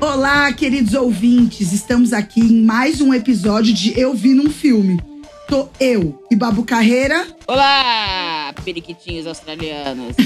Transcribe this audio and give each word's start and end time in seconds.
Olá, 0.00 0.52
queridos 0.52 0.94
ouvintes. 0.94 1.72
Estamos 1.72 2.12
aqui 2.12 2.38
em 2.40 2.62
mais 2.62 3.00
um 3.00 3.12
episódio 3.12 3.74
de 3.74 3.98
Eu 3.98 4.14
Vi 4.14 4.32
Num 4.32 4.48
Filme. 4.48 5.02
Tô 5.48 5.68
eu 5.80 6.22
e 6.30 6.36
Babu 6.36 6.62
Carreira. 6.62 7.26
Olá, 7.48 8.54
periquitinhos 8.64 9.26
australianos. 9.26 10.14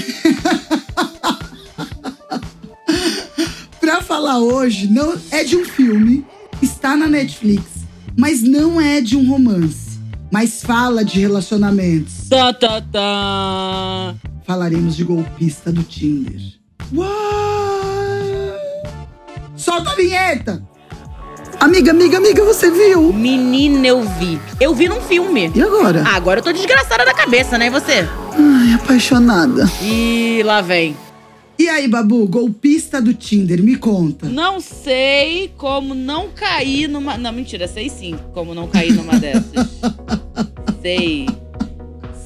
pra 3.79 4.03
falar 4.03 4.37
hoje, 4.39 4.85
não 4.87 5.19
é 5.31 5.43
de 5.43 5.57
um 5.57 5.65
filme, 5.65 6.23
está 6.61 6.95
na 6.95 7.07
Netflix, 7.07 7.63
mas 8.15 8.43
não 8.43 8.79
é 8.79 9.01
de 9.01 9.17
um 9.17 9.27
romance, 9.27 9.99
mas 10.31 10.61
fala 10.61 11.03
de 11.03 11.19
relacionamentos. 11.19 12.29
Tá, 12.29 12.53
tá, 12.53 12.79
tá. 12.79 14.13
Falaremos 14.45 14.95
de 14.95 15.03
golpista 15.03 15.71
do 15.71 15.81
Tinder. 15.81 16.39
Uau! 16.93 17.52
Solta 19.63 19.91
a 19.91 19.95
vinheta! 19.95 20.61
Amiga, 21.59 21.91
amiga, 21.91 22.17
amiga, 22.17 22.43
você 22.43 22.69
viu? 22.69 23.13
Menina, 23.13 23.87
eu 23.87 24.01
vi. 24.19 24.37
Eu 24.59 24.75
vi 24.75 24.89
num 24.89 24.99
filme. 24.99 25.49
E 25.55 25.61
agora? 25.61 26.03
Ah, 26.05 26.15
agora 26.15 26.39
eu 26.41 26.43
tô 26.43 26.51
desgraçada 26.51 27.05
da 27.05 27.13
cabeça, 27.13 27.57
né? 27.57 27.67
E 27.67 27.69
você? 27.69 28.05
Ai, 28.37 28.73
apaixonada. 28.73 29.63
E 29.81 30.41
lá 30.43 30.59
vem. 30.59 30.97
E 31.57 31.69
aí, 31.69 31.87
Babu, 31.87 32.27
golpista 32.27 33.01
do 33.01 33.13
Tinder, 33.13 33.63
me 33.63 33.77
conta. 33.77 34.27
Não 34.27 34.59
sei 34.59 35.53
como 35.57 35.95
não 35.95 36.27
cair 36.35 36.89
numa. 36.89 37.17
Não, 37.17 37.31
mentira, 37.31 37.65
sei 37.65 37.87
sim 37.87 38.19
como 38.33 38.53
não 38.53 38.67
cair 38.67 38.91
numa 38.91 39.13
dessas. 39.17 39.69
sei. 40.81 41.25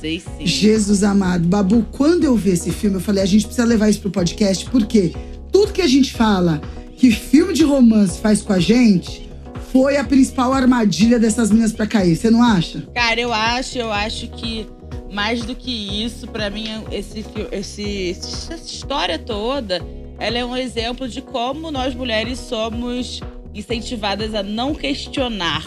Sei 0.01 0.19
sim. 0.19 0.47
Jesus 0.47 1.03
amado. 1.03 1.47
Babu, 1.47 1.85
quando 1.91 2.23
eu 2.23 2.35
vi 2.35 2.51
esse 2.51 2.71
filme, 2.71 2.95
eu 2.95 3.01
falei, 3.01 3.21
a 3.21 3.27
gente 3.27 3.45
precisa 3.45 3.67
levar 3.67 3.89
isso 3.89 3.99
pro 3.99 4.09
podcast, 4.09 4.67
porque 4.71 5.13
tudo 5.51 5.73
que 5.73 5.81
a 5.83 5.87
gente 5.87 6.13
fala 6.13 6.59
que 6.97 7.11
filme 7.11 7.53
de 7.53 7.63
romance 7.63 8.19
faz 8.19 8.41
com 8.41 8.51
a 8.51 8.59
gente 8.59 9.29
foi 9.71 9.97
a 9.97 10.03
principal 10.03 10.51
armadilha 10.51 11.19
dessas 11.19 11.51
meninas 11.51 11.71
pra 11.71 11.85
cair. 11.85 12.15
Você 12.15 12.31
não 12.31 12.41
acha? 12.41 12.81
Cara, 12.93 13.19
eu 13.21 13.31
acho, 13.31 13.77
eu 13.77 13.91
acho 13.91 14.27
que 14.29 14.67
mais 15.11 15.43
do 15.43 15.55
que 15.55 16.03
isso, 16.03 16.27
para 16.27 16.49
mim, 16.49 16.65
esse, 16.91 17.23
esse, 17.51 18.09
essa 18.11 18.55
história 18.55 19.19
toda, 19.19 19.81
ela 20.17 20.37
é 20.37 20.43
um 20.43 20.57
exemplo 20.57 21.07
de 21.07 21.21
como 21.21 21.69
nós 21.71 21.93
mulheres 21.93 22.39
somos 22.39 23.21
incentivadas 23.53 24.33
a 24.33 24.41
não 24.41 24.73
questionar. 24.73 25.63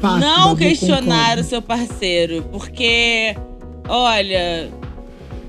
Fato, 0.00 0.20
não 0.20 0.56
questionar 0.56 1.30
concordo. 1.30 1.40
o 1.40 1.44
seu 1.44 1.62
parceiro, 1.62 2.42
porque, 2.50 3.34
olha, 3.88 4.70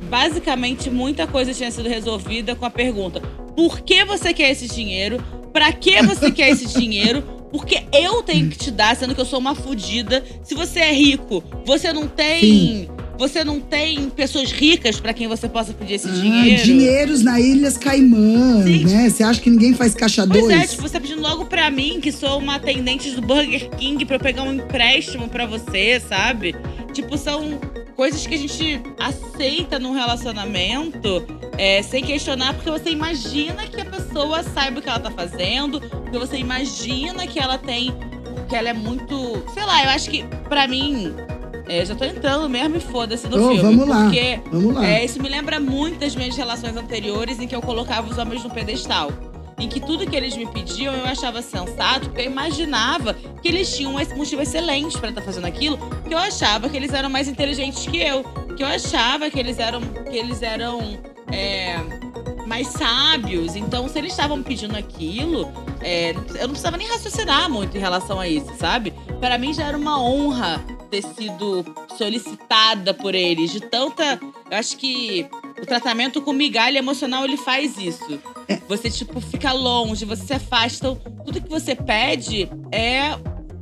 basicamente 0.09 0.89
muita 0.89 1.25
coisa 1.27 1.53
tinha 1.53 1.71
sido 1.71 1.87
resolvida 1.87 2.55
com 2.55 2.65
a 2.65 2.69
pergunta: 2.69 3.21
por 3.55 3.81
que 3.81 4.03
você 4.05 4.33
quer 4.33 4.51
esse 4.51 4.67
dinheiro? 4.67 5.23
Pra 5.53 5.71
que 5.73 6.01
você 6.03 6.31
quer 6.31 6.49
esse 6.49 6.65
dinheiro? 6.79 7.23
Porque 7.51 7.83
eu 7.91 8.23
tenho 8.23 8.49
que 8.49 8.57
te 8.57 8.71
dar, 8.71 8.95
sendo 8.95 9.13
que 9.13 9.19
eu 9.19 9.25
sou 9.25 9.37
uma 9.39 9.53
fudida. 9.53 10.23
Se 10.41 10.55
você 10.55 10.79
é 10.79 10.93
rico, 10.93 11.43
você 11.65 11.91
não 11.91 12.07
tem. 12.07 12.39
Sim. 12.41 12.87
Você 13.19 13.43
não 13.43 13.59
tem 13.59 14.09
pessoas 14.09 14.51
ricas 14.51 14.99
pra 14.99 15.13
quem 15.13 15.27
você 15.27 15.47
possa 15.47 15.73
pedir 15.73 15.93
esse 15.95 16.07
Ah, 16.07 16.11
dinheiro. 16.11 16.63
dinheiros 16.63 17.21
na 17.21 17.39
Ilhas 17.39 17.77
Caimã, 17.77 18.63
Sim. 18.63 18.85
né? 18.85 19.09
Você 19.11 19.21
acha 19.21 19.39
que 19.39 19.47
ninguém 19.49 19.75
faz 19.75 19.93
caixa 19.93 20.25
Pois 20.25 20.41
dois? 20.43 20.59
é, 20.59 20.65
tipo, 20.65 20.81
você 20.81 20.93
tá 20.93 20.99
pedindo 20.99 21.21
logo 21.21 21.45
pra 21.45 21.69
mim, 21.69 21.99
que 22.01 22.11
sou 22.11 22.39
uma 22.39 22.55
atendente 22.55 23.11
do 23.11 23.21
Burger 23.21 23.69
King, 23.77 24.03
pra 24.05 24.15
eu 24.15 24.19
pegar 24.19 24.41
um 24.41 24.53
empréstimo 24.55 25.27
pra 25.29 25.45
você, 25.45 25.99
sabe? 26.09 26.55
Tipo, 26.93 27.15
são 27.15 27.59
coisas 28.01 28.25
que 28.25 28.33
a 28.33 28.37
gente 28.39 28.81
aceita 28.97 29.77
num 29.77 29.93
relacionamento 29.93 31.23
é, 31.55 31.83
sem 31.83 32.03
questionar, 32.03 32.55
porque 32.55 32.71
você 32.71 32.89
imagina 32.89 33.67
que 33.67 33.79
a 33.79 33.85
pessoa 33.85 34.41
saiba 34.41 34.79
o 34.79 34.81
que 34.81 34.89
ela 34.89 34.99
tá 34.99 35.11
fazendo, 35.11 35.79
porque 35.79 36.17
você 36.17 36.37
imagina 36.37 37.27
que 37.27 37.39
ela 37.39 37.59
tem. 37.59 37.93
que 38.49 38.55
ela 38.55 38.69
é 38.69 38.73
muito. 38.73 39.43
Sei 39.53 39.63
lá, 39.63 39.83
eu 39.83 39.91
acho 39.91 40.09
que, 40.09 40.23
pra 40.49 40.67
mim. 40.67 41.13
é, 41.69 41.85
já 41.85 41.93
tô 41.93 42.03
entrando 42.03 42.49
mesmo 42.49 42.77
e 42.77 42.79
foda-se 42.79 43.27
no 43.27 43.37
Ô, 43.37 43.49
filme. 43.49 43.61
vamos 43.61 43.87
lá. 43.87 44.03
Porque 44.05 44.39
Vamos 44.51 44.73
lá. 44.73 44.83
é, 44.87 45.05
isso 45.05 45.21
me 45.21 45.29
lembra 45.29 45.59
muito 45.59 45.99
das 45.99 46.15
minhas 46.15 46.35
relações 46.35 46.75
anteriores 46.75 47.39
em 47.39 47.47
que 47.47 47.55
eu 47.55 47.61
colocava 47.61 48.09
os 48.09 48.17
homens 48.17 48.43
no 48.43 48.49
pedestal. 48.49 49.11
Em 49.61 49.69
que 49.69 49.79
tudo 49.79 50.09
que 50.09 50.15
eles 50.15 50.35
me 50.35 50.47
pediam 50.47 50.91
eu 50.91 51.05
achava 51.05 51.39
sensato, 51.39 52.09
porque 52.09 52.21
eu 52.21 52.25
imaginava 52.25 53.13
que 53.13 53.47
eles 53.47 53.75
tinham 53.75 53.99
esse 53.99 54.15
motivo 54.15 54.41
excelente 54.41 54.97
pra 54.97 55.09
estar 55.09 55.21
fazendo 55.21 55.45
aquilo, 55.45 55.77
que 56.07 56.11
eu 56.11 56.17
achava 56.17 56.67
que 56.67 56.75
eles 56.75 56.91
eram 56.91 57.11
mais 57.11 57.27
inteligentes 57.27 57.85
que 57.85 58.01
eu, 58.01 58.23
que 58.57 58.63
eu 58.63 58.67
achava 58.67 59.29
que 59.29 59.39
eles 59.39 59.59
eram, 59.59 59.81
que 59.81 60.17
eles 60.17 60.41
eram 60.41 60.99
é, 61.31 61.75
mais 62.47 62.69
sábios. 62.69 63.55
Então, 63.55 63.87
se 63.87 63.99
eles 63.99 64.13
estavam 64.13 64.41
pedindo 64.41 64.75
aquilo, 64.75 65.47
é, 65.79 66.09
eu 66.09 66.47
não 66.47 66.49
precisava 66.49 66.75
nem 66.75 66.87
raciocinar 66.87 67.47
muito 67.47 67.77
em 67.77 67.79
relação 67.79 68.19
a 68.19 68.27
isso, 68.27 68.51
sabe? 68.57 68.91
Para 69.19 69.37
mim 69.37 69.53
já 69.53 69.65
era 69.67 69.77
uma 69.77 70.01
honra 70.01 70.59
ter 70.89 71.03
sido 71.03 71.63
solicitada 71.97 72.95
por 72.95 73.13
eles, 73.13 73.51
de 73.51 73.61
tanta. 73.61 74.19
Eu 74.49 74.57
acho 74.57 74.75
que 74.75 75.25
o 75.61 75.65
tratamento 75.65 76.19
com 76.19 76.33
migalha 76.33 76.79
emocional 76.79 77.23
ele 77.23 77.37
faz 77.37 77.77
isso. 77.77 78.19
Você, 78.67 78.89
tipo, 78.89 79.19
fica 79.21 79.51
longe, 79.51 80.05
você 80.05 80.25
se 80.25 80.33
afasta. 80.33 80.77
Então, 80.77 80.95
tudo 81.25 81.41
que 81.41 81.49
você 81.49 81.75
pede 81.75 82.49
é 82.71 83.15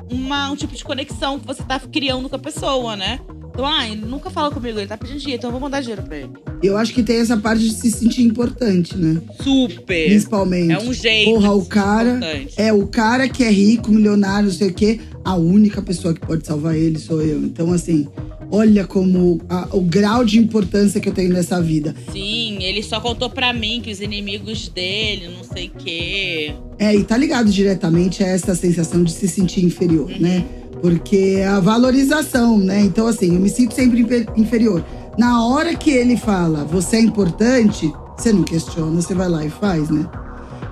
uma, 0.10 0.52
um 0.52 0.56
tipo 0.56 0.76
de 0.76 0.84
conexão 0.84 1.40
que 1.40 1.46
você 1.46 1.64
tá 1.64 1.80
criando 1.80 2.30
com 2.30 2.36
a 2.36 2.40
pessoa, 2.40 2.96
né? 2.96 3.20
Então, 3.60 3.66
ah, 3.68 3.86
ele 3.86 4.06
nunca 4.06 4.30
fala 4.30 4.50
comigo, 4.52 4.80
ele 4.80 4.88
tá 4.88 4.96
pedindo 4.96 5.20
dinheiro, 5.20 5.38
então 5.40 5.50
eu 5.50 5.52
vou 5.52 5.60
mandar 5.60 5.82
dinheiro 5.82 6.02
pra 6.04 6.18
ele. 6.18 6.32
Eu 6.64 6.78
acho 6.78 6.94
que 6.94 7.04
tem 7.04 7.18
essa 7.18 7.36
parte 7.36 7.62
de 7.62 7.72
se 7.72 7.92
sentir 7.92 8.22
importante, 8.22 8.96
né? 8.96 9.22
Super! 9.44 10.08
Principalmente. 10.08 10.72
É 10.72 10.80
um 10.80 10.94
jeito. 10.94 11.32
Porra, 11.32 11.52
o 11.52 11.66
cara 11.66 12.12
importante. 12.12 12.54
É, 12.56 12.72
o 12.72 12.88
cara 12.88 13.28
que 13.28 13.44
é 13.44 13.52
rico, 13.52 13.92
milionário, 13.92 14.48
não 14.48 14.56
sei 14.56 14.70
o 14.70 14.74
quê, 14.74 15.02
a 15.26 15.36
única 15.36 15.82
pessoa 15.82 16.14
que 16.14 16.22
pode 16.22 16.48
salvar 16.48 16.76
ele 16.76 16.98
sou 17.00 17.22
eu. 17.22 17.40
Então, 17.40 17.74
assim, 17.74 18.08
olha 18.52 18.86
como 18.86 19.40
a- 19.50 19.68
o 19.72 19.82
grau 19.82 20.24
de 20.26 20.40
importância 20.40 21.00
que 21.00 21.10
eu 21.10 21.14
tenho 21.14 21.32
nessa 21.34 21.62
vida. 21.62 21.96
Sim, 22.12 22.58
ele 22.62 22.82
só 22.84 23.00
contou 23.00 23.30
pra 23.30 23.54
mim 23.54 23.82
que 23.84 23.92
os 23.92 24.02
inimigos 24.02 24.68
dele, 24.70 25.30
não 25.36 25.44
sei 25.44 25.68
o 25.68 25.72
quê. 25.84 26.54
É, 26.78 26.96
e 26.96 27.04
tá 27.04 27.16
ligado 27.18 27.50
diretamente 27.52 28.24
a 28.24 28.28
essa 28.28 28.56
sensação 28.56 29.04
de 29.04 29.12
se 29.12 29.28
sentir 29.28 29.64
inferior, 29.64 30.10
né? 30.20 30.46
Porque 30.82 31.36
é 31.40 31.48
a 31.48 31.60
valorização, 31.60 32.58
né? 32.58 32.82
Então, 32.82 33.06
assim, 33.08 33.34
eu 33.36 33.40
me 33.40 33.50
sinto 33.50 33.74
sempre 33.74 34.02
infe- 34.02 34.26
inferior. 34.38 34.84
Na 35.18 35.46
hora 35.46 35.76
que 35.76 35.90
ele 35.92 36.16
fala, 36.16 36.64
você 36.64 36.96
é 36.98 37.02
importante, 37.02 37.92
você 38.18 38.32
não 38.32 38.44
questiona, 38.44 39.02
você 39.02 39.14
vai 39.14 39.28
lá 39.28 39.46
e 39.46 39.50
faz, 39.50 39.90
né? 39.90 40.06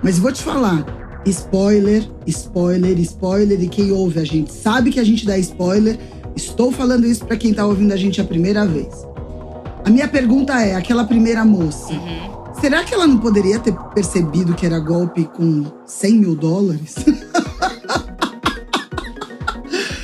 Mas 0.01 0.17
vou 0.17 0.31
te 0.31 0.41
falar, 0.41 0.85
spoiler, 1.25 2.03
spoiler, 2.25 2.97
spoiler, 2.99 3.61
e 3.61 3.67
quem 3.67 3.91
ouve 3.91 4.19
a 4.19 4.23
gente 4.23 4.51
sabe 4.53 4.91
que 4.91 4.99
a 4.99 5.03
gente 5.03 5.25
dá 5.25 5.37
spoiler. 5.37 5.97
Estou 6.37 6.71
falando 6.71 7.05
isso 7.05 7.25
pra 7.25 7.35
quem 7.35 7.51
tá 7.53 7.65
ouvindo 7.65 7.91
a 7.91 7.97
gente 7.97 8.21
a 8.21 8.23
primeira 8.23 8.65
vez. 8.65 9.05
A 9.83 9.89
minha 9.89 10.07
pergunta 10.07 10.53
é, 10.61 10.75
aquela 10.75 11.03
primeira 11.03 11.43
moça, 11.43 11.91
Uhum. 11.93 12.37
Será 12.61 12.83
que 12.83 12.91
ela 12.91 13.05
não 13.05 13.19
poderia 13.19 13.59
ter 13.59 13.71
percebido 13.93 14.55
que 14.55 14.65
era 14.65 14.79
golpe 14.79 15.25
com 15.25 15.63
100 15.85 16.13
mil 16.13 16.35
dólares? 16.35 16.95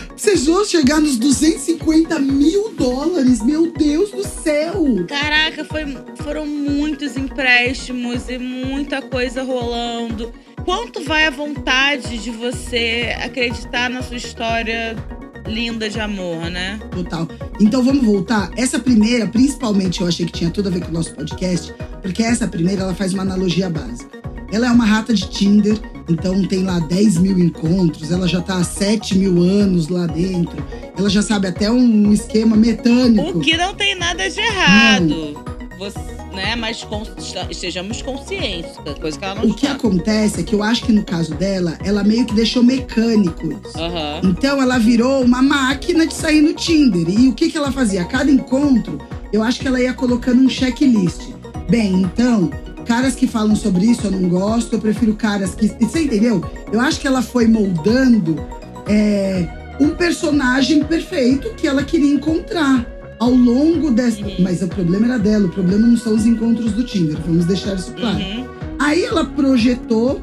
Precisou 0.10 0.64
chegar 0.66 1.00
nos 1.00 1.18
250 1.18 2.20
mil 2.20 2.74
dólares? 2.76 3.42
Meu 3.44 3.72
Deus 3.72 4.12
do 4.12 4.24
céu! 4.28 4.84
Caraca, 5.08 5.64
foi, 5.66 5.86
foram 6.18 6.46
muitos 6.46 7.16
empréstimos 7.18 8.30
e 8.30 8.38
muita 8.38 9.02
coisa 9.02 9.42
rolando. 9.44 10.32
Quanto 10.66 11.04
vai 11.04 11.26
a 11.28 11.32
vontade 11.32 12.18
de 12.20 12.32
você 12.32 13.16
acreditar 13.24 13.90
na 13.90 14.02
sua 14.02 14.18
história 14.18 14.96
linda 15.48 15.90
de 15.90 16.00
amor, 16.00 16.50
né? 16.50 16.80
Total. 16.92 17.28
Então 17.60 17.84
vamos 17.84 18.06
voltar. 18.06 18.52
Essa 18.56 18.80
primeira, 18.80 19.28
principalmente, 19.28 20.02
eu 20.02 20.08
achei 20.08 20.26
que 20.26 20.32
tinha 20.32 20.50
tudo 20.50 20.70
a 20.70 20.72
ver 20.72 20.82
com 20.82 20.90
o 20.90 20.94
nosso 20.94 21.14
podcast, 21.14 21.74
porque 22.02 22.24
essa 22.24 22.48
primeira 22.48 22.84
ela 22.84 22.96
faz 22.96 23.14
uma 23.14 23.24
analogia 23.24 23.70
básica. 23.70 24.24
Ela 24.52 24.68
é 24.68 24.72
uma 24.72 24.86
rata 24.86 25.14
de 25.14 25.28
Tinder, 25.30 25.76
então 26.08 26.46
tem 26.46 26.64
lá 26.64 26.80
10 26.80 27.18
mil 27.18 27.40
encontros, 27.40 28.12
ela 28.12 28.28
já 28.28 28.40
tá 28.40 28.58
há 28.58 28.64
7 28.64 29.18
mil 29.18 29.42
anos 29.42 29.88
lá 29.88 30.06
dentro, 30.06 30.64
ela 30.96 31.10
já 31.10 31.24
sabe 31.24 31.48
até 31.48 31.72
um 31.72 32.14
esquema 32.14 32.56
metânico. 32.56 33.40
O 33.40 33.42
que 33.42 33.58
não 33.58 33.74
tem 33.74 33.96
nada 33.96 34.30
de 34.30 34.40
errado. 34.40 35.34
Você, 35.80 36.00
né? 36.34 36.56
Mas 36.56 36.84
con- 36.84 37.04
estejamos 37.50 38.02
conscientes 38.02 38.72
da 38.84 38.94
coisa 38.94 39.18
que 39.18 39.26
ela 39.26 39.36
não 39.36 39.44
O 39.50 39.54
que 39.54 39.66
está. 39.66 39.76
acontece 39.76 40.42
é 40.42 40.44
que 40.44 40.54
eu 40.54 40.64
acho 40.64 40.84
que 40.86 40.92
no 40.92 41.04
caso 41.04 41.34
dela, 41.36 41.78
ela 41.84 42.04
meio 42.04 42.26
que 42.26 42.34
deixou 42.34 42.64
mecânico 42.64 43.46
isso. 43.48 43.78
Aham. 43.78 44.22
Então 44.24 44.62
ela 44.62 44.78
virou 44.78 45.24
uma 45.24 45.42
máquina 45.42 46.06
de 46.08 46.14
sair 46.14 46.42
no 46.42 46.54
Tinder. 46.54 47.08
E 47.10 47.28
o 47.30 47.34
que, 47.34 47.50
que 47.50 47.58
ela 47.58 47.72
fazia? 47.72 48.02
A 48.02 48.06
cada 48.06 48.30
encontro, 48.32 48.98
eu 49.32 49.42
acho 49.44 49.60
que 49.60 49.68
ela 49.68 49.80
ia 49.82 49.94
colocando 49.94 50.42
um 50.42 50.50
checklist. 50.50 51.22
Bem, 51.70 52.02
então, 52.02 52.50
caras 52.86 53.16
que 53.16 53.26
falam 53.28 53.56
sobre 53.56 53.86
isso 53.86 54.08
eu 54.08 54.12
não 54.12 54.28
gosto, 54.30 54.74
eu 54.74 54.80
prefiro 54.80 55.14
caras 55.16 55.56
que. 55.56 55.68
Você 55.80 56.04
entendeu? 56.04 56.44
Eu 56.72 56.80
acho 56.80 57.00
que 57.00 57.08
ela 57.08 57.22
foi 57.22 57.48
moldando 57.48 58.36
é, 58.88 59.48
um 59.80 59.90
personagem 59.90 60.84
perfeito 60.84 61.54
que 61.56 61.68
ela 61.68 61.84
queria 61.84 62.14
encontrar 62.14 62.86
ao 63.20 63.32
longo 63.32 63.92
dessa. 63.92 64.22
Uhum. 64.22 64.36
Mas 64.40 64.62
o 64.62 64.68
problema 64.68 65.06
era 65.06 65.20
dela, 65.20 65.46
o 65.46 65.50
problema 65.50 65.88
não 65.88 65.98
são 65.98 66.14
os 66.14 66.26
encontros 66.26 66.72
do 66.74 66.84
Tinder, 66.84 67.18
vamos 67.26 67.46
deixar 67.46 67.76
isso 67.76 67.92
claro. 67.94 68.18
Uhum. 68.18 68.48
Aí 68.80 69.04
ela 69.06 69.26
projetou 69.26 70.22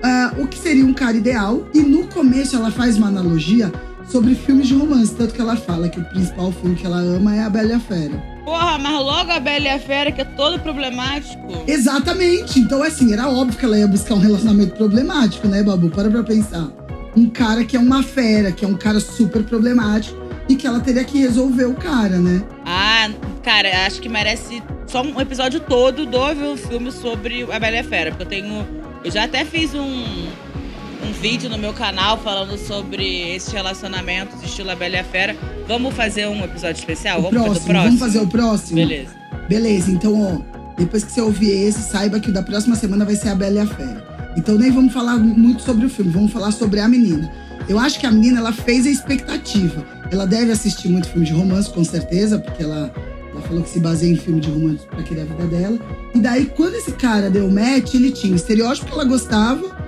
uh, 0.00 0.42
o 0.42 0.46
que 0.46 0.58
seria 0.58 0.84
um 0.84 0.92
cara 0.92 1.16
ideal. 1.16 1.66
E 1.74 1.80
no 1.80 2.06
começo 2.08 2.56
ela 2.56 2.70
faz 2.70 2.96
uma 2.96 3.08
analogia 3.08 3.72
sobre 4.08 4.34
filmes 4.34 4.66
de 4.66 4.74
romance, 4.74 5.14
tanto 5.14 5.32
que 5.32 5.40
ela 5.40 5.56
fala 5.56 5.88
que 5.88 6.00
o 6.00 6.04
principal 6.04 6.50
filme 6.50 6.74
que 6.74 6.84
ela 6.84 6.98
ama 6.98 7.36
é 7.36 7.44
A 7.44 7.50
Bela 7.50 7.68
e 7.68 7.72
a 7.72 7.80
Fera. 7.80 8.16
Porra, 8.44 8.78
mas 8.78 8.92
logo 8.92 9.30
a 9.30 9.38
Bela 9.38 9.66
e 9.66 9.68
a 9.68 9.78
Fera, 9.78 10.10
que 10.10 10.20
é 10.20 10.24
todo 10.24 10.58
problemático. 10.58 11.62
Exatamente. 11.66 12.58
Então, 12.58 12.82
assim, 12.82 13.12
era 13.12 13.28
óbvio 13.28 13.56
que 13.56 13.64
ela 13.64 13.78
ia 13.78 13.86
buscar 13.86 14.14
um 14.14 14.18
relacionamento 14.18 14.74
problemático, 14.74 15.46
né, 15.46 15.62
Babu? 15.62 15.90
Para 15.90 16.10
pra 16.10 16.24
pensar. 16.24 16.68
Um 17.16 17.28
cara 17.28 17.64
que 17.64 17.76
é 17.76 17.80
uma 17.80 18.02
fera, 18.02 18.50
que 18.50 18.64
é 18.64 18.68
um 18.68 18.74
cara 18.74 18.98
super 19.00 19.42
problemático 19.42 20.19
e 20.50 20.56
que 20.56 20.66
ela 20.66 20.80
teria 20.80 21.04
que 21.04 21.16
resolver 21.16 21.66
o 21.66 21.74
cara, 21.74 22.18
né? 22.18 22.42
Ah, 22.66 23.08
cara, 23.40 23.86
acho 23.86 24.00
que 24.00 24.08
merece 24.08 24.60
só 24.84 25.00
um 25.00 25.20
episódio 25.20 25.60
todo 25.60 26.04
do 26.04 26.56
filme 26.56 26.90
sobre 26.90 27.46
a 27.52 27.58
Bela 27.60 27.76
e 27.76 27.78
a 27.78 27.84
Fera, 27.84 28.10
porque 28.10 28.24
eu 28.24 28.28
tenho. 28.42 28.66
Eu 29.04 29.12
já 29.12 29.24
até 29.24 29.44
fiz 29.44 29.72
um, 29.74 29.80
um 29.80 31.12
vídeo 31.20 31.48
no 31.48 31.56
meu 31.56 31.72
canal 31.72 32.18
falando 32.18 32.58
sobre 32.58 33.30
esses 33.30 33.52
relacionamentos, 33.52 34.42
estilo 34.42 34.72
a 34.72 34.74
Bela 34.74 34.96
e 34.96 34.98
a 34.98 35.04
Fera. 35.04 35.36
Vamos 35.68 35.94
fazer 35.94 36.26
um 36.26 36.42
episódio 36.42 36.80
especial? 36.80 37.20
O 37.20 37.30
vamos 37.30 37.42
próximo, 37.42 37.54
fazer 37.54 37.68
o 37.68 37.72
próximo? 37.72 37.84
Vamos 37.84 38.00
fazer 38.00 38.18
o 38.18 38.26
próximo? 38.26 38.74
Beleza. 38.74 39.10
Beleza, 39.48 39.90
então, 39.92 40.20
ó, 40.20 40.74
depois 40.76 41.04
que 41.04 41.12
você 41.12 41.20
ouvir 41.20 41.50
esse, 41.50 41.80
saiba 41.80 42.18
que 42.18 42.30
o 42.30 42.32
da 42.32 42.42
próxima 42.42 42.74
semana 42.74 43.04
vai 43.04 43.14
ser 43.14 43.28
a 43.28 43.36
Bela 43.36 43.54
e 43.54 43.58
a 43.60 43.66
Fera. 43.68 44.32
Então 44.36 44.58
nem 44.58 44.72
vamos 44.72 44.92
falar 44.92 45.16
muito 45.16 45.62
sobre 45.62 45.86
o 45.86 45.88
filme, 45.88 46.10
vamos 46.10 46.32
falar 46.32 46.50
sobre 46.50 46.80
a 46.80 46.88
menina. 46.88 47.30
Eu 47.68 47.78
acho 47.78 48.00
que 48.00 48.06
a 48.06 48.10
menina, 48.10 48.40
ela 48.40 48.52
fez 48.52 48.86
a 48.86 48.90
expectativa. 48.90 49.84
Ela 50.10 50.26
deve 50.26 50.50
assistir 50.50 50.88
muito 50.88 51.08
filme 51.08 51.26
de 51.26 51.32
romance, 51.32 51.70
com 51.70 51.84
certeza, 51.84 52.38
porque 52.38 52.62
ela, 52.62 52.92
ela 53.32 53.40
falou 53.42 53.62
que 53.62 53.68
se 53.68 53.78
baseia 53.78 54.12
em 54.12 54.16
filme 54.16 54.40
de 54.40 54.50
romance 54.50 54.86
pra 54.86 55.02
querer 55.02 55.22
a 55.22 55.24
vida 55.24 55.46
dela. 55.46 55.78
E 56.14 56.18
daí, 56.18 56.46
quando 56.46 56.74
esse 56.74 56.92
cara 56.92 57.30
deu 57.30 57.50
match, 57.50 57.94
ele 57.94 58.10
tinha 58.10 58.32
o 58.32 58.36
estereótipo 58.36 58.86
que 58.86 58.92
ela 58.92 59.04
gostava. 59.04 59.78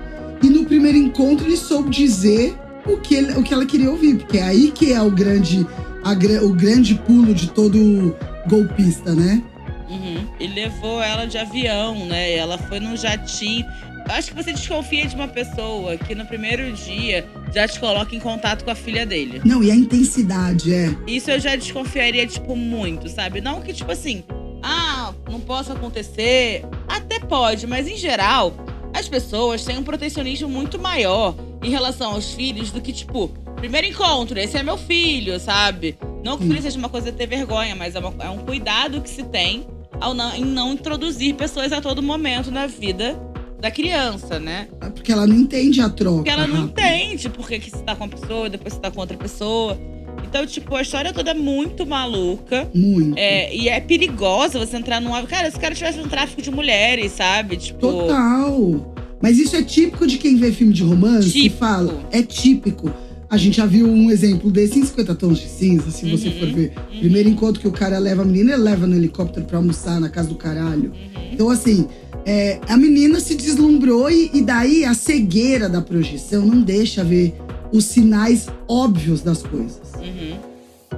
E 0.41 0.49
no 0.49 0.65
primeiro 0.65 0.97
encontro, 0.97 1.45
ele 1.45 1.57
soube 1.57 1.89
dizer 1.89 2.55
o 2.85 2.97
que, 2.97 3.15
ele, 3.15 3.33
o 3.33 3.43
que 3.43 3.53
ela 3.53 3.65
queria 3.65 3.89
ouvir. 3.89 4.17
Porque 4.17 4.37
é 4.37 4.43
aí 4.43 4.71
que 4.71 4.93
é 4.93 5.01
o 5.01 5.11
grande, 5.11 5.67
a, 6.03 6.11
o 6.43 6.53
grande 6.53 6.95
pulo 6.95 7.33
de 7.33 7.49
todo 7.49 8.15
golpista, 8.47 9.13
né? 9.13 9.41
Uhum. 9.89 10.27
E 10.39 10.47
levou 10.47 11.01
ela 11.01 11.25
de 11.25 11.37
avião, 11.37 12.05
né? 12.05 12.35
Ela 12.35 12.57
foi 12.57 12.79
num 12.79 12.95
jatinho. 12.95 13.65
Acho 14.09 14.29
que 14.29 14.35
você 14.35 14.51
desconfia 14.51 15.07
de 15.07 15.15
uma 15.15 15.27
pessoa 15.27 15.97
que 15.97 16.13
no 16.13 16.25
primeiro 16.25 16.71
dia 16.73 17.25
já 17.53 17.67
te 17.67 17.79
coloca 17.79 18.15
em 18.15 18.19
contato 18.19 18.63
com 18.63 18.71
a 18.71 18.75
filha 18.75 19.05
dele. 19.05 19.41
Não, 19.45 19.63
e 19.63 19.69
a 19.69 19.75
intensidade, 19.75 20.73
é. 20.73 20.95
Isso 21.05 21.29
eu 21.29 21.39
já 21.39 21.55
desconfiaria, 21.55 22.25
tipo, 22.25 22.55
muito, 22.55 23.07
sabe? 23.09 23.41
Não 23.41 23.61
que, 23.61 23.73
tipo 23.73 23.91
assim, 23.91 24.23
ah, 24.61 25.13
não 25.29 25.39
possa 25.39 25.73
acontecer. 25.73 26.65
Até 26.87 27.19
pode, 27.19 27.67
mas 27.67 27.87
em 27.87 27.97
geral, 27.97 28.53
as 28.93 29.07
pessoas 29.07 29.63
têm 29.63 29.77
um 29.77 29.83
protecionismo 29.83 30.49
muito 30.49 30.79
maior 30.79 31.35
em 31.61 31.69
relação 31.69 32.13
aos 32.13 32.33
filhos 32.33 32.71
do 32.71 32.81
que, 32.81 32.91
tipo, 32.91 33.29
primeiro 33.55 33.87
encontro, 33.87 34.39
esse 34.39 34.57
é 34.57 34.63
meu 34.63 34.77
filho, 34.77 35.39
sabe? 35.39 35.97
Não 36.23 36.37
que 36.37 36.45
o 36.45 36.47
filho 36.47 36.61
seja 36.61 36.77
uma 36.77 36.89
coisa 36.89 37.11
de 37.11 37.17
ter 37.17 37.27
vergonha, 37.27 37.75
mas 37.75 37.95
é, 37.95 37.99
uma, 37.99 38.13
é 38.23 38.29
um 38.29 38.39
cuidado 38.39 39.01
que 39.01 39.09
se 39.09 39.23
tem 39.23 39.67
ao 39.99 40.13
não, 40.13 40.35
em 40.35 40.43
não 40.43 40.73
introduzir 40.73 41.35
pessoas 41.35 41.71
a 41.71 41.81
todo 41.81 42.01
momento 42.01 42.49
na 42.49 42.65
vida 42.65 43.19
da 43.63 43.71
criança, 43.71 44.39
né? 44.39 44.67
É 44.81 44.89
porque 44.89 45.09
ela 45.09 45.25
não 45.25 45.37
entende 45.37 45.79
a 45.79 45.87
troca. 45.89 46.17
Porque 46.17 46.29
ela 46.29 46.45
não 46.45 46.65
entende 46.65 47.29
porque 47.29 47.59
que 47.59 47.71
você 47.71 47.77
tá 47.77 47.95
com 47.95 48.03
uma 48.03 48.09
pessoa, 48.09 48.49
depois 48.49 48.73
você 48.73 48.79
tá 48.81 48.91
com 48.91 48.99
outra 48.99 49.15
pessoa. 49.15 49.79
Então, 50.27 50.45
tipo, 50.45 50.75
a 50.75 50.81
história 50.81 51.13
toda 51.13 51.31
é 51.31 51.33
muito 51.33 51.85
maluca. 51.85 52.69
Muito. 52.75 53.17
É, 53.17 53.55
e 53.55 53.69
é 53.69 53.79
perigosa 53.79 54.59
você 54.59 54.75
entrar 54.75 54.99
num. 54.99 55.11
Cara, 55.27 55.49
se 55.49 55.55
o 55.55 55.59
cara 55.61 55.73
tivesse 55.73 55.97
um 55.97 56.07
tráfico 56.09 56.41
de 56.41 56.51
mulheres, 56.51 57.13
sabe? 57.13 57.55
Tipo. 57.55 57.79
Total. 57.79 58.93
Mas 59.21 59.37
isso 59.39 59.55
é 59.55 59.63
típico 59.63 60.05
de 60.05 60.17
quem 60.17 60.35
vê 60.35 60.51
filme 60.51 60.73
de 60.73 60.83
romance 60.83 61.29
e 61.29 61.31
Típico. 61.31 61.55
fala. 61.57 62.01
É 62.11 62.21
típico. 62.21 62.91
A 63.29 63.37
gente 63.37 63.55
já 63.57 63.65
viu 63.65 63.87
um 63.87 64.11
exemplo 64.11 64.51
desse 64.51 64.77
em 64.77 64.83
50 64.85 65.15
Tons 65.15 65.39
de 65.39 65.47
Cinza, 65.47 65.89
se 65.89 66.05
você 66.11 66.27
Uhum, 66.27 66.39
for 66.39 66.47
ver. 66.49 66.73
uhum. 66.91 66.99
Primeiro 66.99 67.29
encontro 67.29 67.61
que 67.61 67.67
o 67.67 67.71
cara 67.71 67.97
leva 67.97 68.21
a 68.23 68.25
menina, 68.25 68.51
ele 68.53 68.61
leva 68.61 68.85
no 68.85 68.93
helicóptero 68.95 69.45
pra 69.45 69.57
almoçar 69.57 69.99
na 70.01 70.09
casa 70.09 70.27
do 70.27 70.35
caralho. 70.35 70.91
Uhum. 70.91 71.29
Então, 71.31 71.49
assim, 71.49 71.87
é, 72.25 72.59
a 72.67 72.77
menina 72.77 73.19
se 73.19 73.35
deslumbrou 73.35 74.09
e, 74.09 74.29
e 74.33 74.41
daí 74.41 74.85
a 74.85 74.93
cegueira 74.93 75.67
da 75.67 75.81
projeção 75.81 76.45
não 76.45 76.61
deixa 76.61 77.03
ver 77.03 77.35
os 77.71 77.85
sinais 77.85 78.47
óbvios 78.67 79.21
das 79.21 79.41
coisas. 79.41 79.93
Uhum. 79.97 80.37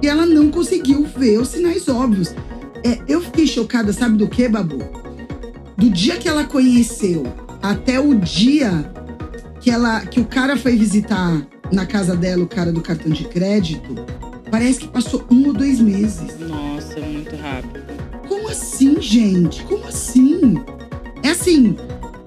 E 0.01 0.07
ela 0.07 0.25
não 0.25 0.51
conseguiu 0.51 1.05
ver 1.05 1.39
os 1.39 1.49
sinais 1.49 1.87
óbvios. 1.87 2.33
É, 2.83 2.99
eu 3.07 3.21
fiquei 3.21 3.47
chocada, 3.47 3.91
sabe 3.91 4.17
do 4.17 4.27
que, 4.27 4.47
Babu? 4.47 4.79
Do 5.77 5.89
dia 5.89 6.17
que 6.17 6.27
ela 6.27 6.43
conheceu 6.43 7.23
até 7.61 7.99
o 7.99 8.13
dia 8.13 8.91
que, 9.59 9.71
ela, 9.71 10.01
que 10.05 10.19
o 10.19 10.25
cara 10.25 10.55
foi 10.55 10.75
visitar 10.75 11.41
na 11.71 11.85
casa 11.85 12.15
dela, 12.15 12.43
o 12.43 12.47
cara 12.47 12.71
do 12.71 12.81
cartão 12.81 13.11
de 13.11 13.23
crédito, 13.23 13.95
parece 14.51 14.79
que 14.79 14.87
passou 14.87 15.25
um 15.31 15.47
ou 15.47 15.53
dois 15.53 15.79
meses. 15.79 16.39
Nossa, 16.39 16.99
muito 16.99 17.35
rápido. 17.35 17.83
Como 18.27 18.49
assim, 18.49 19.01
gente? 19.01 19.63
Como 19.63 19.87
assim? 19.87 20.55
É 21.25 21.31
assim, 21.31 21.75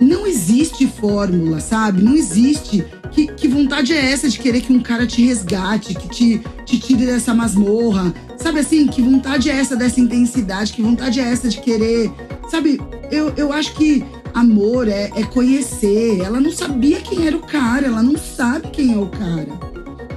não 0.00 0.27
existe 0.27 0.85
fórmula, 0.89 1.61
sabe? 1.61 2.03
Não 2.03 2.17
existe. 2.17 2.85
Que, 3.12 3.29
que 3.29 3.47
vontade 3.47 3.93
é 3.93 4.11
essa 4.11 4.29
de 4.29 4.37
querer 4.41 4.61
que 4.61 4.73
um 4.73 4.81
cara 4.81 5.06
te 5.06 5.25
resgate, 5.25 5.95
que 5.95 6.09
te, 6.09 6.43
te 6.67 6.81
tire 6.81 7.06
dessa 7.06 7.33
masmorra? 7.33 8.12
Sabe 8.37 8.59
assim, 8.59 8.89
que 8.89 9.00
vontade 9.00 9.50
é 9.50 9.55
essa 9.55 9.77
dessa 9.77 10.00
intensidade? 10.00 10.73
Que 10.73 10.83
vontade 10.83 11.21
é 11.21 11.23
essa 11.23 11.49
de 11.49 11.61
querer. 11.61 12.11
Sabe, 12.50 12.81
eu, 13.09 13.33
eu 13.37 13.53
acho 13.53 13.73
que 13.75 14.05
amor 14.35 14.89
é, 14.89 15.12
é 15.15 15.23
conhecer. 15.23 16.19
Ela 16.19 16.41
não 16.41 16.51
sabia 16.51 17.01
quem 17.01 17.25
era 17.25 17.37
o 17.37 17.47
cara, 17.47 17.87
ela 17.87 18.03
não 18.03 18.19
sabe 18.19 18.69
quem 18.73 18.94
é 18.94 18.99
o 18.99 19.06
cara. 19.06 19.49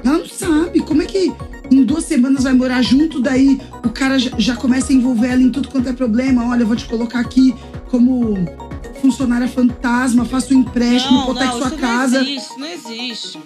Ela 0.04 0.18
não 0.18 0.26
sabe. 0.26 0.80
Como 0.80 1.04
é 1.04 1.06
que 1.06 1.32
em 1.70 1.84
duas 1.84 2.06
semanas 2.06 2.46
vai 2.46 2.54
morar 2.54 2.82
junto, 2.82 3.22
daí 3.22 3.62
o 3.86 3.90
cara 3.90 4.18
já, 4.18 4.32
já 4.40 4.56
começa 4.56 4.92
a 4.92 4.96
envolver 4.96 5.28
ela 5.28 5.42
em 5.44 5.52
tudo 5.52 5.70
quanto 5.70 5.88
é 5.88 5.94
problema. 5.94 6.50
Olha, 6.50 6.64
eu 6.64 6.68
vou 6.68 6.76
te 6.76 6.86
colocar 6.86 7.20
aqui 7.20 7.54
como 7.92 8.36
funcionária 9.02 9.48
fantasma, 9.48 10.24
faço 10.26 10.54
um 10.54 10.60
empréstimo, 10.60 11.14
não, 11.14 11.24
hipoteco 11.24 11.58
não, 11.58 11.60
sua 11.60 11.72
casa, 11.72 12.20
não 12.20 12.28
existe, 12.28 12.60
não 12.60 12.68
existe. 12.68 13.40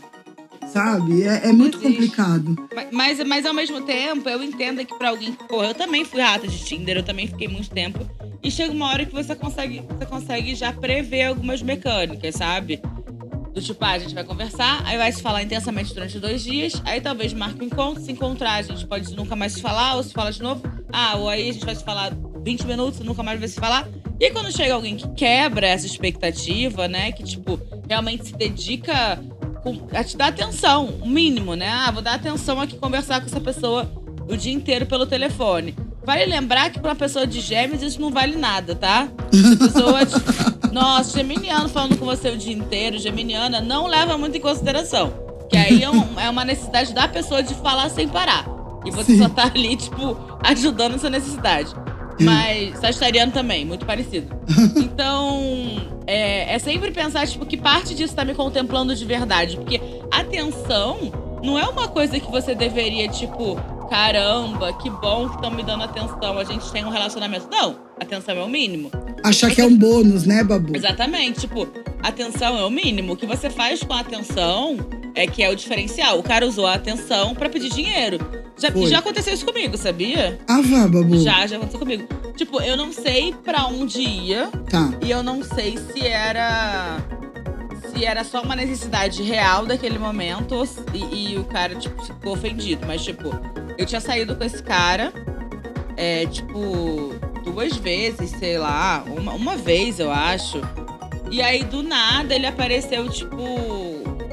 sabe? 0.67 1.23
É, 1.23 1.49
é 1.49 1.51
muito 1.53 1.77
existe. 1.77 1.91
complicado. 1.93 2.55
Mas, 2.75 2.91
mas, 2.91 3.27
mas 3.27 3.45
ao 3.45 3.53
mesmo 3.53 3.81
tempo, 3.81 4.27
eu 4.29 4.43
entendo 4.43 4.85
que 4.85 4.93
pra 4.95 5.09
alguém. 5.09 5.31
Porra, 5.33 5.67
eu 5.67 5.73
também 5.73 6.03
fui 6.03 6.21
rata 6.21 6.47
de 6.47 6.59
Tinder, 6.63 6.97
eu 6.97 7.03
também 7.03 7.27
fiquei 7.27 7.47
muito 7.47 7.69
tempo. 7.69 7.99
E 8.43 8.51
chega 8.51 8.71
uma 8.71 8.87
hora 8.89 9.05
que 9.05 9.13
você 9.13 9.33
consegue, 9.33 9.81
você 9.87 10.05
consegue 10.05 10.53
já 10.53 10.71
prever 10.71 11.23
algumas 11.23 11.61
mecânicas, 11.63 12.35
sabe? 12.35 12.79
Do 13.53 13.61
tipo, 13.61 13.83
ah, 13.85 13.91
a 13.91 13.99
gente 13.99 14.13
vai 14.13 14.23
conversar, 14.23 14.83
aí 14.85 14.97
vai 14.97 15.11
se 15.11 15.21
falar 15.21 15.41
intensamente 15.41 15.93
durante 15.93 16.19
dois 16.19 16.43
dias, 16.43 16.81
aí 16.83 16.99
talvez 16.99 17.33
marque 17.33 17.63
um 17.63 17.67
encontro, 17.67 18.03
se 18.03 18.11
encontrar, 18.11 18.55
a 18.55 18.61
gente 18.61 18.85
pode 18.85 19.15
nunca 19.15 19.33
mais 19.35 19.53
se 19.53 19.61
falar, 19.61 19.95
ou 19.95 20.03
se 20.03 20.11
fala 20.11 20.31
de 20.31 20.43
novo. 20.43 20.61
Ah, 20.91 21.15
ou 21.15 21.29
aí 21.29 21.49
a 21.49 21.53
gente 21.53 21.65
vai 21.65 21.75
se 21.75 21.83
falar 21.83 22.11
20 22.43 22.67
minutos, 22.67 22.99
nunca 22.99 23.23
mais 23.23 23.39
vai 23.39 23.47
se 23.47 23.59
falar. 23.59 23.87
E 24.19 24.25
aí, 24.25 24.31
quando 24.31 24.51
chega 24.51 24.73
alguém 24.73 24.95
que 24.95 25.07
quebra 25.09 25.67
essa 25.67 25.85
expectativa, 25.85 26.87
né? 26.87 27.11
Que, 27.11 27.23
tipo, 27.23 27.59
realmente 27.87 28.27
se 28.27 28.33
dedica 28.33 29.19
a 29.93 30.03
te 30.03 30.15
dar 30.15 30.27
atenção, 30.27 30.85
o 31.01 31.07
mínimo, 31.07 31.55
né? 31.55 31.67
Ah, 31.69 31.91
vou 31.91 32.01
dar 32.01 32.13
atenção 32.15 32.61
aqui 32.61 32.77
conversar 32.77 33.19
com 33.19 33.25
essa 33.27 33.41
pessoa 33.41 33.91
o 34.29 34.37
dia 34.37 34.53
inteiro 34.53 34.85
pelo 34.85 35.05
telefone. 35.05 35.75
Vale 36.05 36.25
lembrar 36.25 36.69
que 36.69 36.79
pra 36.79 36.91
uma 36.91 36.95
pessoa 36.95 37.25
de 37.25 37.41
gêmeos 37.41 37.81
isso 37.81 37.99
não 37.99 38.11
vale 38.11 38.35
nada, 38.37 38.75
tá? 38.75 39.07
Pessoa, 39.59 40.05
tipo, 40.05 40.21
nossa, 40.71 41.17
geminiano 41.17 41.67
falando 41.67 41.97
com 41.97 42.05
você 42.05 42.29
o 42.29 42.37
dia 42.37 42.53
inteiro, 42.53 42.97
geminiana, 42.99 43.59
não 43.59 43.87
leva 43.87 44.17
muito 44.17 44.37
em 44.37 44.41
consideração. 44.41 45.13
Que 45.49 45.57
aí 45.57 45.83
é, 45.83 45.89
um- 45.89 46.17
é 46.19 46.29
uma 46.29 46.45
necessidade 46.45 46.93
da 46.93 47.07
pessoa 47.07 47.41
de 47.43 47.53
falar 47.55 47.89
sem 47.89 48.07
parar. 48.07 48.45
E 48.85 48.91
você 48.91 49.13
Sim. 49.13 49.23
só 49.23 49.29
tá 49.29 49.45
ali, 49.53 49.75
tipo, 49.75 50.15
ajudando 50.43 50.93
essa 50.95 51.09
necessidade. 51.09 51.73
Mas 52.19 52.79
sagitariano 52.79 53.31
também, 53.31 53.65
muito 53.65 53.85
parecido. 53.85 54.35
Então, 54.95 55.41
é, 56.07 56.55
é 56.55 56.59
sempre 56.59 56.89
pensar, 56.91 57.27
tipo, 57.27 57.45
que 57.45 57.57
parte 57.57 57.93
disso 57.93 58.15
tá 58.15 58.23
me 58.23 58.33
contemplando 58.33 58.95
de 58.95 59.03
verdade. 59.03 59.57
Porque 59.57 59.81
atenção 60.09 61.11
não 61.43 61.59
é 61.59 61.63
uma 61.65 61.87
coisa 61.87 62.19
que 62.19 62.31
você 62.31 62.55
deveria, 62.55 63.07
tipo, 63.09 63.55
caramba, 63.89 64.73
que 64.73 64.89
bom 64.89 65.27
que 65.29 65.35
estão 65.35 65.51
me 65.51 65.63
dando 65.63 65.83
atenção, 65.83 66.37
a 66.37 66.43
gente 66.43 66.71
tem 66.71 66.85
um 66.85 66.89
relacionamento. 66.89 67.47
Não, 67.51 67.75
atenção 67.99 68.35
é 68.35 68.43
o 68.43 68.47
mínimo. 68.47 68.89
Achar 69.23 69.51
que 69.51 69.61
é 69.61 69.65
um 69.65 69.75
bônus, 69.75 70.25
né, 70.25 70.43
Babu? 70.43 70.75
Exatamente, 70.75 71.41
tipo, 71.41 71.67
atenção 72.01 72.57
é 72.57 72.65
o 72.65 72.69
mínimo. 72.69 73.13
O 73.13 73.17
que 73.17 73.25
você 73.25 73.49
faz 73.49 73.83
com 73.83 73.93
a 73.93 73.99
atenção 73.99 74.77
é 75.13 75.25
que 75.27 75.43
é 75.43 75.49
o 75.49 75.55
diferencial. 75.55 76.19
O 76.19 76.23
cara 76.23 76.45
usou 76.45 76.67
a 76.67 76.73
atenção 76.73 77.33
pra 77.33 77.49
pedir 77.49 77.69
dinheiro. 77.69 78.19
Já, 78.57 78.71
Foi. 78.71 78.87
já 78.87 78.99
aconteceu 78.99 79.33
isso 79.33 79.45
comigo, 79.45 79.77
sabia? 79.77 80.39
Ah, 80.47 80.61
vá, 80.61 80.87
Babu. 80.87 81.17
Já, 81.19 81.45
já 81.45 81.57
aconteceu 81.57 81.79
comigo. 81.79 82.07
Tipo, 82.37 82.61
eu 82.61 82.77
não 82.77 82.91
sei 82.93 83.33
pra 83.43 83.65
onde 83.67 84.01
ia 84.01 84.47
Tá. 84.69 84.91
e 85.01 85.11
eu 85.11 85.21
não 85.21 85.43
sei 85.43 85.77
se 85.77 86.05
era. 86.07 86.97
Se 87.93 88.03
era 88.05 88.23
só 88.23 88.41
uma 88.41 88.55
necessidade 88.55 89.21
real 89.23 89.65
daquele 89.65 89.97
momento 89.99 90.53
ou 90.55 90.65
se- 90.65 90.81
e, 90.93 91.33
e 91.33 91.37
o 91.37 91.43
cara, 91.45 91.75
tipo, 91.75 92.01
ficou 92.03 92.33
ofendido. 92.33 92.85
Mas, 92.87 93.03
tipo, 93.03 93.29
eu 93.77 93.85
tinha 93.85 94.01
saído 94.01 94.35
com 94.35 94.43
esse 94.43 94.61
cara, 94.63 95.13
é, 95.95 96.25
tipo, 96.25 97.13
duas 97.43 97.75
vezes, 97.77 98.31
sei 98.31 98.57
lá, 98.57 99.03
uma, 99.07 99.33
uma 99.33 99.55
vez, 99.55 99.99
eu 99.99 100.11
acho. 100.11 100.59
E 101.31 101.41
aí, 101.41 101.63
do 101.63 101.81
nada, 101.83 102.35
ele 102.35 102.45
apareceu, 102.47 103.07
tipo, 103.09 103.37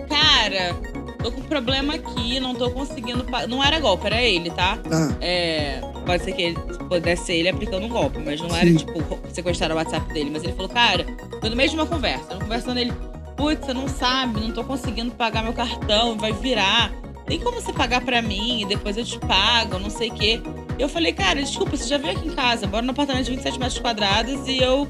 cara, 0.08 0.74
tô 1.22 1.32
com 1.32 1.42
problema 1.42 1.94
aqui, 1.94 2.38
não 2.40 2.54
tô 2.54 2.70
conseguindo. 2.70 3.24
pa-" 3.24 3.46
Não 3.46 3.62
era 3.62 3.78
golpe, 3.80 4.06
era 4.06 4.20
ele, 4.22 4.50
tá? 4.50 4.78
Ah, 4.90 5.14
É, 5.20 5.80
pode 6.04 6.24
ser 6.24 6.32
que 6.32 6.42
ele, 6.42 6.58
pudesse 6.88 7.26
ser 7.26 7.34
ele 7.36 7.48
aplicando 7.48 7.84
um 7.86 7.88
golpe, 7.88 8.18
mas 8.24 8.40
não 8.40 8.54
era, 8.54 8.66
Sim. 8.66 8.76
tipo, 8.76 9.02
sequestrar 9.32 9.70
o 9.72 9.76
WhatsApp 9.76 10.12
dele. 10.12 10.30
Mas 10.32 10.42
ele 10.44 10.52
falou, 10.52 10.68
cara, 10.68 11.06
foi 11.40 11.48
no 11.50 11.56
meio 11.56 11.68
de 11.70 11.74
uma 11.76 11.86
conversa. 11.86 12.36
Conversando 12.36 12.78
ele, 12.78 12.92
putz, 13.36 13.64
você 13.66 13.72
não 13.72 13.88
sabe, 13.88 14.40
não 14.40 14.50
tô 14.52 14.64
conseguindo 14.64 15.10
pagar 15.12 15.42
meu 15.42 15.52
cartão, 15.52 16.16
vai 16.16 16.32
virar. 16.32 16.92
Tem 17.26 17.38
como 17.38 17.60
você 17.60 17.72
pagar 17.72 18.00
pra 18.02 18.20
mim 18.20 18.62
e 18.62 18.64
depois 18.66 18.96
eu 18.96 19.04
te 19.04 19.18
pago, 19.20 19.78
não 19.78 19.88
sei 19.90 20.10
o 20.10 20.14
quê. 20.14 20.40
Eu 20.78 20.88
falei, 20.88 21.12
cara, 21.12 21.40
desculpa, 21.40 21.76
você 21.76 21.88
já 21.88 21.96
veio 21.96 22.16
aqui 22.18 22.26
em 22.28 22.32
casa, 22.32 22.66
moro 22.66 22.84
num 22.84 22.90
apartamento 22.90 23.24
de 23.26 23.30
27 23.30 23.58
metros 23.58 23.78
quadrados 23.78 24.46
e 24.48 24.58
eu 24.58 24.88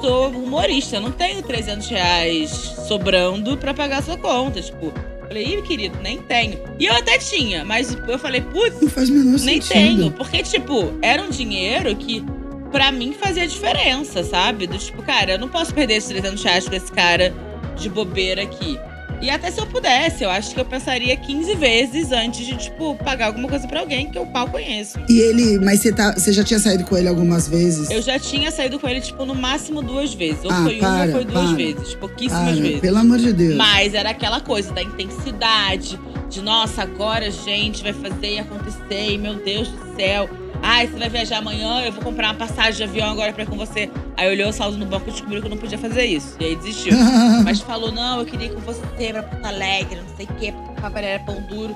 sou 0.00 0.28
humorista, 0.30 0.96
eu 0.96 1.00
não 1.00 1.10
tenho 1.10 1.42
300 1.42 1.88
reais 1.88 2.50
sobrando 2.86 3.56
pra 3.56 3.74
pagar 3.74 3.98
a 3.98 4.02
sua 4.02 4.16
conta. 4.16 4.60
Tipo, 4.62 4.92
falei, 5.28 5.44
ih, 5.44 5.62
querido, 5.62 5.98
nem 6.02 6.18
tenho. 6.18 6.58
E 6.78 6.86
eu 6.86 6.94
até 6.94 7.18
tinha, 7.18 7.64
mas 7.64 7.96
eu 8.08 8.18
falei, 8.18 8.40
putz, 8.40 8.80
não 8.80 8.88
faz 8.88 9.08
o 9.10 9.12
menor 9.12 9.38
nem 9.40 9.60
sentido. 9.60 9.72
tenho. 9.72 10.10
Porque, 10.12 10.42
tipo, 10.42 10.92
era 11.02 11.22
um 11.22 11.30
dinheiro 11.30 11.94
que 11.96 12.24
pra 12.70 12.90
mim 12.90 13.12
fazia 13.12 13.46
diferença, 13.46 14.24
sabe? 14.24 14.66
Do 14.66 14.76
tipo, 14.78 15.02
cara, 15.02 15.32
eu 15.32 15.38
não 15.38 15.48
posso 15.48 15.72
perder 15.72 15.94
esses 15.94 16.08
300 16.08 16.42
reais 16.42 16.68
com 16.68 16.74
esse 16.74 16.90
cara 16.90 17.32
de 17.76 17.88
bobeira 17.88 18.42
aqui. 18.42 18.78
E 19.24 19.30
até 19.30 19.50
se 19.50 19.58
eu 19.58 19.66
pudesse, 19.66 20.22
eu 20.22 20.28
acho 20.30 20.52
que 20.54 20.60
eu 20.60 20.66
pensaria 20.66 21.16
15 21.16 21.54
vezes 21.54 22.12
antes 22.12 22.44
de, 22.46 22.56
tipo, 22.58 22.94
pagar 22.96 23.28
alguma 23.28 23.48
coisa 23.48 23.66
pra 23.66 23.80
alguém 23.80 24.10
que 24.10 24.18
eu 24.18 24.26
mal 24.26 24.46
conheço. 24.48 24.98
E 25.08 25.18
ele, 25.18 25.58
mas 25.60 25.80
você, 25.80 25.92
tá, 25.92 26.12
você 26.12 26.30
já 26.30 26.44
tinha 26.44 26.58
saído 26.60 26.84
com 26.84 26.94
ele 26.94 27.08
algumas 27.08 27.48
vezes? 27.48 27.90
Eu 27.90 28.02
já 28.02 28.18
tinha 28.18 28.50
saído 28.50 28.78
com 28.78 28.86
ele, 28.86 29.00
tipo, 29.00 29.24
no 29.24 29.34
máximo 29.34 29.80
duas 29.80 30.12
vezes. 30.12 30.44
Ou 30.44 30.50
Ah, 30.50 30.62
foi 30.64 30.78
uma 30.78 30.88
para, 30.90 31.06
ou 31.06 31.12
foi 31.12 31.24
duas 31.24 31.46
para. 31.46 31.56
vezes. 31.56 31.94
Pouquíssimas 31.94 32.44
Cara, 32.50 32.60
vezes. 32.60 32.80
pelo 32.80 32.98
amor 32.98 33.18
de 33.18 33.32
Deus. 33.32 33.56
Mas 33.56 33.94
era 33.94 34.10
aquela 34.10 34.42
coisa 34.42 34.70
da 34.74 34.82
intensidade, 34.82 35.98
de 36.28 36.42
nossa, 36.42 36.82
agora 36.82 37.26
a 37.26 37.30
gente 37.30 37.82
vai 37.82 37.94
fazer 37.94 38.34
e 38.34 38.38
acontecer, 38.40 39.12
e 39.12 39.16
meu 39.18 39.36
Deus 39.36 39.68
do 39.68 39.96
céu. 39.96 40.28
Ai, 40.66 40.86
você 40.86 40.98
vai 40.98 41.10
viajar 41.10 41.38
amanhã, 41.38 41.82
eu 41.84 41.92
vou 41.92 42.02
comprar 42.02 42.28
uma 42.28 42.34
passagem 42.34 42.72
de 42.72 42.82
avião 42.84 43.10
agora 43.10 43.34
pra 43.34 43.42
ir 43.42 43.46
com 43.46 43.54
você. 43.54 43.90
Aí 44.16 44.30
olhou 44.30 44.48
o 44.48 44.52
saldo 44.52 44.78
no 44.78 44.86
banco 44.86 45.10
e 45.10 45.12
descobriu 45.12 45.42
que 45.42 45.46
eu 45.46 45.50
não 45.50 45.58
podia 45.58 45.76
fazer 45.76 46.06
isso. 46.06 46.36
E 46.40 46.44
aí 46.46 46.56
desistiu. 46.56 46.94
Mas 47.44 47.60
falou, 47.60 47.92
não, 47.92 48.20
eu 48.20 48.24
queria 48.24 48.46
ir 48.46 48.54
com 48.54 48.60
você 48.60 48.80
pra 49.12 49.22
Porto 49.22 49.44
Alegre, 49.44 50.00
não 50.00 50.16
sei 50.16 50.24
o 50.24 50.34
quê, 50.36 50.54
paparera 50.80 51.22
pão 51.22 51.38
duro. 51.42 51.74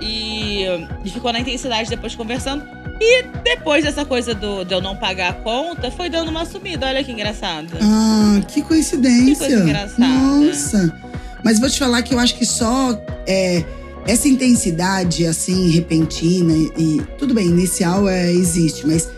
E, 0.00 0.64
e 1.04 1.10
ficou 1.10 1.30
na 1.30 1.40
intensidade 1.40 1.90
depois 1.90 2.14
conversando. 2.14 2.64
E 2.98 3.22
depois 3.44 3.84
dessa 3.84 4.04
coisa 4.06 4.34
do, 4.34 4.64
de 4.64 4.72
eu 4.72 4.80
não 4.80 4.96
pagar 4.96 5.30
a 5.30 5.34
conta, 5.34 5.90
foi 5.90 6.08
dando 6.08 6.30
uma 6.30 6.46
sumida. 6.46 6.86
Olha 6.86 7.04
que 7.04 7.12
engraçado. 7.12 7.68
Ah, 7.82 8.40
que 8.48 8.62
coincidência. 8.62 9.46
Que 9.46 9.52
coisa 9.52 9.62
engraçada. 9.62 10.08
Nossa. 10.08 10.98
Mas 11.44 11.58
vou 11.58 11.68
te 11.68 11.78
falar 11.78 12.00
que 12.00 12.14
eu 12.14 12.18
acho 12.18 12.34
que 12.36 12.46
só 12.46 12.98
é, 13.26 13.62
essa 14.06 14.28
intensidade, 14.28 15.26
assim, 15.26 15.70
repentina 15.70 16.52
e. 16.76 17.00
Tudo 17.18 17.34
bem, 17.34 17.46
inicial 17.46 18.08
é, 18.08 18.30
existe, 18.32 18.86
mas 18.86 19.08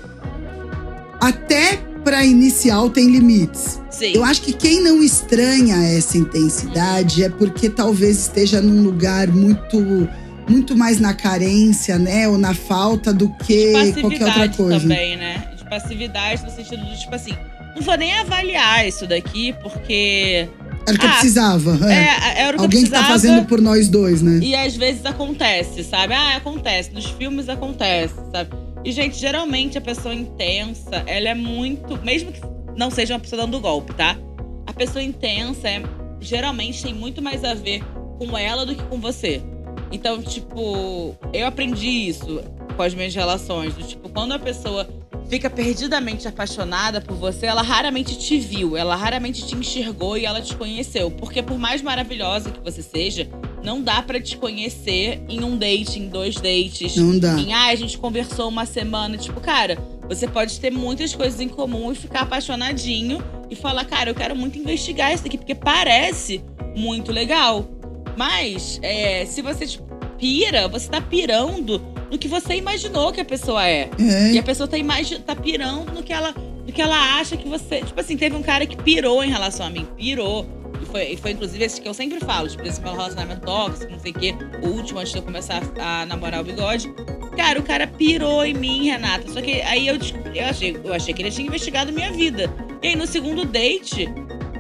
até 1.20 1.78
pra 2.04 2.24
inicial 2.24 2.90
tem 2.90 3.10
limites. 3.10 3.80
Sim. 3.90 4.12
Eu 4.14 4.24
acho 4.24 4.42
que 4.42 4.52
quem 4.52 4.82
não 4.82 5.02
estranha 5.02 5.76
essa 5.96 6.18
intensidade 6.18 7.24
é 7.24 7.28
porque 7.30 7.70
talvez 7.70 8.18
esteja 8.18 8.60
num 8.60 8.82
lugar 8.82 9.28
muito 9.28 10.08
muito 10.46 10.76
mais 10.76 11.00
na 11.00 11.14
carência, 11.14 11.98
né, 11.98 12.28
ou 12.28 12.36
na 12.36 12.52
falta 12.52 13.14
do 13.14 13.30
que 13.38 13.72
qualquer 13.98 14.26
outra 14.26 14.48
coisa. 14.50 14.80
também, 14.80 15.16
né? 15.16 15.48
De 15.56 15.64
passividade 15.64 16.42
no 16.42 16.50
sentido 16.50 16.84
de, 16.84 17.00
tipo 17.00 17.14
assim, 17.14 17.32
não 17.74 17.82
vou 17.82 17.96
nem 17.96 18.12
avaliar 18.18 18.86
isso 18.86 19.06
daqui, 19.06 19.54
porque. 19.62 20.48
Era 20.86 20.96
o 20.96 20.98
que 20.98 21.04
eu 21.06 21.10
Ah, 21.10 21.12
precisava. 21.12 21.90
é. 21.90 21.94
É, 21.94 22.40
era 22.42 22.56
o 22.56 22.58
que 22.58 22.64
Alguém 22.64 22.80
eu 22.80 22.84
que 22.86 22.90
tá 22.90 22.98
precisava. 23.04 23.06
fazendo 23.08 23.46
por 23.46 23.60
nós 23.60 23.88
dois, 23.88 24.20
né? 24.22 24.38
E 24.42 24.54
às 24.54 24.76
vezes 24.76 25.04
acontece, 25.06 25.82
sabe? 25.84 26.12
Ah, 26.14 26.36
acontece. 26.36 26.92
Nos 26.92 27.06
filmes 27.06 27.48
acontece, 27.48 28.14
sabe? 28.32 28.50
E, 28.84 28.92
gente, 28.92 29.16
geralmente 29.16 29.78
a 29.78 29.80
pessoa 29.80 30.14
intensa, 30.14 31.02
ela 31.06 31.28
é 31.30 31.34
muito. 31.34 31.98
Mesmo 32.04 32.30
que 32.32 32.40
não 32.76 32.90
seja 32.90 33.14
uma 33.14 33.20
pessoa 33.20 33.42
dando 33.42 33.58
golpe, 33.60 33.94
tá? 33.94 34.16
A 34.66 34.72
pessoa 34.72 35.02
intensa 35.02 35.68
é, 35.68 35.82
geralmente 36.20 36.82
tem 36.82 36.92
muito 36.94 37.22
mais 37.22 37.44
a 37.44 37.54
ver 37.54 37.82
com 38.18 38.36
ela 38.36 38.66
do 38.66 38.74
que 38.74 38.82
com 38.84 38.98
você. 39.00 39.40
Então, 39.90 40.20
tipo, 40.22 41.14
eu 41.32 41.46
aprendi 41.46 41.88
isso 42.08 42.42
com 42.76 42.82
as 42.82 42.94
minhas 42.94 43.14
relações. 43.14 43.74
Do 43.74 43.82
tipo, 43.84 44.08
quando 44.10 44.32
a 44.32 44.38
pessoa 44.38 44.86
fica 45.28 45.48
perdidamente 45.48 46.28
apaixonada 46.28 47.00
por 47.00 47.16
você, 47.16 47.46
ela 47.46 47.62
raramente 47.62 48.18
te 48.18 48.38
viu, 48.38 48.76
ela 48.76 48.94
raramente 48.94 49.46
te 49.46 49.54
enxergou 49.54 50.16
e 50.16 50.24
ela 50.24 50.40
te 50.40 50.54
conheceu. 50.56 51.10
Porque 51.10 51.42
por 51.42 51.58
mais 51.58 51.82
maravilhosa 51.82 52.50
que 52.50 52.60
você 52.60 52.82
seja, 52.82 53.28
não 53.62 53.82
dá 53.82 54.02
pra 54.02 54.20
te 54.20 54.36
conhecer 54.36 55.22
em 55.28 55.42
um 55.42 55.56
date, 55.56 55.98
em 55.98 56.08
dois 56.08 56.34
dates. 56.36 56.96
Não 56.96 57.18
dá. 57.18 57.38
Em, 57.38 57.52
ah, 57.52 57.66
a 57.66 57.74
gente 57.74 57.96
conversou 57.98 58.48
uma 58.48 58.66
semana. 58.66 59.16
Tipo, 59.16 59.40
cara, 59.40 59.78
você 60.08 60.28
pode 60.28 60.60
ter 60.60 60.70
muitas 60.70 61.14
coisas 61.14 61.40
em 61.40 61.48
comum 61.48 61.90
e 61.90 61.94
ficar 61.94 62.20
apaixonadinho 62.20 63.22
e 63.50 63.56
falar, 63.56 63.84
cara, 63.84 64.10
eu 64.10 64.14
quero 64.14 64.36
muito 64.36 64.58
investigar 64.58 65.12
isso 65.12 65.26
aqui, 65.26 65.38
porque 65.38 65.54
parece 65.54 66.42
muito 66.76 67.10
legal. 67.10 67.66
Mas, 68.16 68.78
é, 68.82 69.24
se 69.26 69.42
você 69.42 69.66
tipo, 69.66 69.84
pira, 70.18 70.68
você 70.68 70.88
tá 70.88 71.00
pirando 71.00 71.93
no 72.10 72.18
que 72.18 72.28
você 72.28 72.54
imaginou 72.56 73.12
que 73.12 73.20
a 73.20 73.24
pessoa 73.24 73.66
é. 73.66 73.88
E 73.98 74.36
É. 74.36 74.40
a 74.40 74.42
pessoa 74.42 74.68
tá, 74.68 74.76
tá 75.26 75.36
pirando 75.36 75.92
no 75.92 76.02
que, 76.02 76.12
ela, 76.12 76.34
no 76.66 76.72
que 76.72 76.80
ela 76.82 77.18
acha 77.18 77.36
que 77.36 77.48
você. 77.48 77.80
Tipo 77.82 78.00
assim, 78.00 78.16
teve 78.16 78.34
um 78.36 78.42
cara 78.42 78.66
que 78.66 78.76
pirou 78.76 79.22
em 79.24 79.30
relação 79.30 79.66
a 79.66 79.70
mim. 79.70 79.86
Pirou. 79.96 80.46
E 80.82 80.86
foi, 80.86 81.12
e 81.12 81.16
foi 81.16 81.30
inclusive 81.30 81.64
esse 81.64 81.80
que 81.80 81.88
eu 81.88 81.94
sempre 81.94 82.20
falo, 82.20 82.48
tipo, 82.48 82.62
esse 82.66 82.80
meu 82.80 82.92
relacionamento 82.92 83.40
tóxico, 83.42 83.90
não 83.92 83.98
sei 83.98 84.10
o 84.10 84.14
quê. 84.14 84.34
O 84.62 84.68
último, 84.68 84.98
antes 84.98 85.12
de 85.12 85.18
eu 85.18 85.22
começar 85.22 85.62
a, 85.78 86.02
a 86.02 86.06
namorar 86.06 86.40
o 86.40 86.44
bigode. 86.44 86.92
Cara, 87.36 87.58
o 87.58 87.62
cara 87.62 87.86
pirou 87.86 88.44
em 88.44 88.54
mim, 88.54 88.84
Renata. 88.90 89.30
Só 89.32 89.40
que 89.40 89.60
aí 89.62 89.86
eu 89.88 89.96
descobri, 89.98 90.38
eu 90.38 90.46
achei, 90.46 90.76
eu 90.84 90.92
achei 90.92 91.14
que 91.14 91.22
ele 91.22 91.30
tinha 91.30 91.46
investigado 91.46 91.92
minha 91.92 92.12
vida. 92.12 92.52
E 92.82 92.88
aí, 92.88 92.96
no 92.96 93.06
segundo 93.06 93.44
date, 93.44 94.08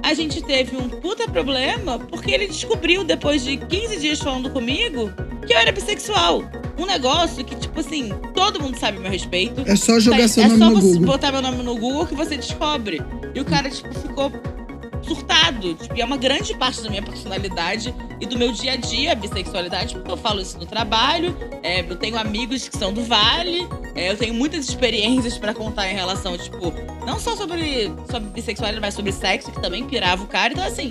a 0.02 0.14
gente 0.14 0.42
teve 0.42 0.76
um 0.76 0.88
puta 0.88 1.28
problema 1.28 1.98
porque 1.98 2.30
ele 2.32 2.46
descobriu, 2.46 3.04
depois 3.04 3.44
de 3.44 3.56
15 3.56 3.96
dias 3.98 4.18
falando 4.18 4.50
comigo, 4.50 5.12
que 5.46 5.52
eu 5.52 5.58
era 5.58 5.70
bissexual. 5.72 6.42
Um 6.78 6.86
negócio 6.86 7.44
que, 7.44 7.54
tipo 7.54 7.78
assim, 7.80 8.10
todo 8.34 8.60
mundo 8.60 8.76
sabe 8.78 8.98
a 8.98 9.00
meu 9.00 9.10
respeito. 9.10 9.62
É 9.66 9.76
só 9.76 9.98
jogar 10.00 10.18
Tá, 10.22 10.28
seu 10.28 10.42
é 10.44 10.48
nome 10.48 10.58
só 10.58 10.70
no 10.70 10.74
você 10.80 10.86
Google. 10.94 11.06
botar 11.06 11.32
meu 11.32 11.42
nome 11.42 11.62
no 11.62 11.76
Google 11.76 12.06
que 12.06 12.14
você 12.14 12.36
descobre. 12.36 13.00
E 13.34 13.40
o 13.40 13.44
cara, 13.44 13.70
tipo, 13.70 13.92
ficou 13.94 14.32
surtado. 15.02 15.74
Tipo, 15.74 15.96
e 15.96 16.00
é 16.00 16.04
uma 16.04 16.16
grande 16.16 16.54
parte 16.56 16.82
da 16.82 16.88
minha 16.90 17.02
personalidade 17.02 17.94
e 18.20 18.26
do 18.26 18.38
meu 18.38 18.52
dia 18.52 18.72
a 18.72 18.76
dia 18.76 19.12
a 19.12 19.14
bissexualidade, 19.14 19.94
porque 19.94 20.10
eu 20.10 20.16
falo 20.16 20.40
isso 20.40 20.58
no 20.58 20.66
trabalho, 20.66 21.36
é, 21.62 21.80
eu 21.80 21.96
tenho 21.96 22.16
amigos 22.18 22.68
que 22.68 22.76
são 22.78 22.92
do 22.92 23.02
Vale, 23.02 23.68
é, 23.94 24.10
eu 24.10 24.16
tenho 24.16 24.32
muitas 24.32 24.66
experiências 24.68 25.36
pra 25.36 25.52
contar 25.52 25.90
em 25.90 25.94
relação, 25.94 26.36
tipo, 26.38 26.72
não 27.06 27.18
só 27.20 27.36
sobre, 27.36 27.92
sobre 28.10 28.30
bissexualidade, 28.30 28.80
mas 28.80 28.94
sobre 28.94 29.12
sexo, 29.12 29.50
que 29.52 29.60
também 29.60 29.84
pirava 29.84 30.22
o 30.24 30.26
cara. 30.26 30.52
Então, 30.52 30.64
assim, 30.64 30.90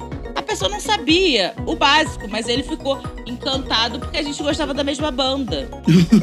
pessoa 0.53 0.69
não 0.69 0.79
sabia 0.79 1.55
o 1.65 1.75
básico, 1.75 2.27
mas 2.29 2.47
ele 2.47 2.61
ficou 2.61 3.01
encantado 3.25 3.99
porque 3.99 4.17
a 4.17 4.21
gente 4.21 4.41
gostava 4.43 4.71
da 4.71 4.83
mesma 4.83 5.09
banda. 5.09 5.67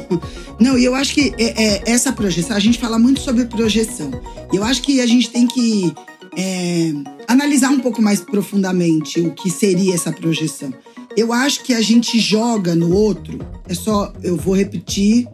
Não, 0.60 0.78
e 0.78 0.84
eu 0.84 0.94
acho 0.94 1.14
que 1.14 1.34
é, 1.36 1.64
é, 1.64 1.90
essa 1.90 2.12
projeção, 2.12 2.56
a 2.56 2.60
gente 2.60 2.78
fala 2.78 2.96
muito 2.96 3.20
sobre 3.20 3.46
projeção. 3.46 4.10
E 4.52 4.56
eu 4.56 4.62
acho 4.62 4.82
que 4.82 5.00
a 5.00 5.06
gente 5.06 5.30
tem 5.30 5.48
que 5.48 5.92
é, 6.36 6.92
analisar 7.26 7.70
um 7.70 7.80
pouco 7.80 8.00
mais 8.00 8.20
profundamente 8.20 9.20
o 9.20 9.32
que 9.32 9.50
seria 9.50 9.94
essa 9.94 10.12
projeção. 10.12 10.72
Eu 11.16 11.32
acho 11.32 11.64
que 11.64 11.74
a 11.74 11.80
gente 11.80 12.20
joga 12.20 12.76
no 12.76 12.94
outro, 12.94 13.36
é 13.68 13.74
só, 13.74 14.12
eu 14.22 14.36
vou 14.36 14.54
repetir, 14.54 15.26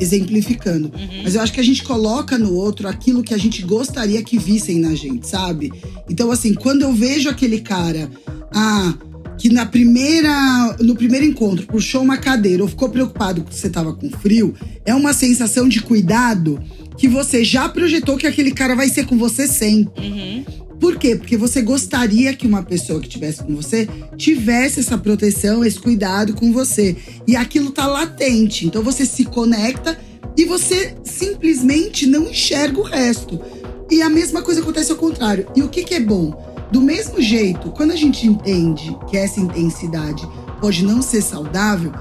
exemplificando. 0.00 0.88
Uhum. 0.88 1.22
Mas 1.22 1.34
eu 1.34 1.40
acho 1.40 1.52
que 1.52 1.60
a 1.60 1.64
gente 1.64 1.82
coloca 1.84 2.38
no 2.38 2.54
outro 2.54 2.88
aquilo 2.88 3.22
que 3.22 3.34
a 3.34 3.38
gente 3.38 3.62
gostaria 3.62 4.22
que 4.22 4.38
vissem 4.38 4.78
na 4.78 4.94
gente, 4.94 5.28
sabe? 5.28 5.72
Então, 6.08 6.30
assim, 6.30 6.54
quando 6.54 6.82
eu 6.82 6.92
vejo 6.92 7.28
aquele 7.28 7.60
cara, 7.60 8.10
ah, 8.54 8.94
que 9.38 9.48
na 9.48 9.66
primeira, 9.66 10.76
no 10.80 10.94
primeiro 10.94 11.26
encontro 11.26 11.66
puxou 11.66 12.02
uma 12.02 12.16
cadeira 12.16 12.62
ou 12.62 12.68
ficou 12.68 12.88
preocupado 12.88 13.42
que 13.42 13.54
você 13.54 13.68
tava 13.68 13.92
com 13.92 14.08
frio, 14.10 14.54
é 14.84 14.94
uma 14.94 15.12
sensação 15.12 15.68
de 15.68 15.80
cuidado 15.80 16.62
que 16.96 17.08
você 17.08 17.42
já 17.42 17.68
projetou 17.68 18.16
que 18.16 18.26
aquele 18.26 18.52
cara 18.52 18.76
vai 18.76 18.88
ser 18.88 19.06
com 19.06 19.18
você 19.18 19.48
sempre. 19.48 20.06
Uhum. 20.06 20.44
Por 20.78 20.96
quê? 20.96 21.14
Porque 21.14 21.36
você 21.36 21.62
gostaria 21.62 22.34
que 22.34 22.46
uma 22.46 22.62
pessoa 22.62 23.00
que 23.00 23.06
estivesse 23.06 23.42
com 23.44 23.54
você 23.54 23.88
tivesse 24.16 24.80
essa 24.80 24.98
proteção, 24.98 25.64
esse 25.64 25.78
cuidado 25.78 26.34
com 26.34 26.52
você. 26.52 26.96
E 27.26 27.36
aquilo 27.36 27.70
tá 27.70 27.86
latente. 27.86 28.66
Então 28.66 28.82
você 28.82 29.06
se 29.06 29.24
conecta 29.24 29.96
e 30.36 30.44
você 30.44 30.96
simplesmente 31.04 32.04
não 32.04 32.28
enxerga 32.28 32.80
o 32.80 32.82
resto. 32.82 33.40
E 33.88 34.02
a 34.02 34.08
mesma 34.08 34.42
coisa 34.42 34.60
acontece 34.60 34.90
ao 34.90 34.98
contrário. 34.98 35.46
E 35.54 35.62
o 35.62 35.68
que, 35.68 35.84
que 35.84 35.94
é 35.94 36.00
bom? 36.00 36.51
Do 36.72 36.80
mesmo 36.80 37.20
jeito, 37.20 37.70
quando 37.70 37.90
a 37.92 37.96
gente 37.96 38.26
entende 38.26 38.96
que 39.08 39.16
essa 39.16 39.38
intensidade 39.38 40.26
pode 40.60 40.84
não 40.84 41.02
ser 41.02 41.20
saudável, 41.22 41.92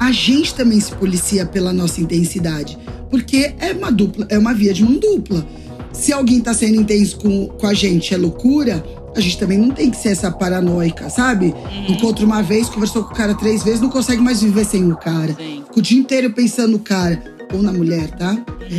a 0.00 0.10
gente 0.10 0.54
também 0.54 0.80
se 0.80 0.92
policia 0.92 1.44
pela 1.46 1.72
nossa 1.72 2.00
intensidade. 2.00 2.78
Porque 3.10 3.54
é 3.60 3.72
uma 3.72 3.92
dupla, 3.92 4.26
é 4.30 4.38
uma 4.38 4.54
via 4.54 4.72
de 4.72 4.82
mão 4.82 4.94
dupla. 4.98 5.46
Se 5.92 6.12
alguém 6.12 6.40
tá 6.40 6.52
sendo 6.52 6.80
intenso 6.80 7.18
com, 7.18 7.46
com 7.48 7.66
a 7.66 7.74
gente 7.74 8.12
é 8.12 8.16
loucura, 8.16 8.84
a 9.14 9.20
gente 9.20 9.38
também 9.38 9.58
não 9.58 9.70
tem 9.70 9.90
que 9.90 9.96
ser 9.96 10.08
essa 10.08 10.30
paranoica, 10.30 11.08
sabe? 11.08 11.46
Uhum. 11.46 11.94
Encontra 11.94 12.24
uma 12.24 12.42
vez, 12.42 12.68
conversou 12.68 13.04
com 13.04 13.12
o 13.14 13.16
cara 13.16 13.34
três 13.34 13.62
vezes, 13.62 13.80
não 13.80 13.90
consegue 13.90 14.20
mais 14.20 14.42
viver 14.42 14.64
sem 14.64 14.90
o 14.90 14.96
cara. 14.96 15.34
Sim. 15.34 15.62
Fica 15.66 15.78
o 15.78 15.82
dia 15.82 15.98
inteiro 16.00 16.30
pensando 16.32 16.72
no 16.72 16.78
cara. 16.80 17.22
Ou 17.52 17.62
na 17.62 17.72
mulher, 17.72 18.10
tá? 18.12 18.36
É, 18.62 18.74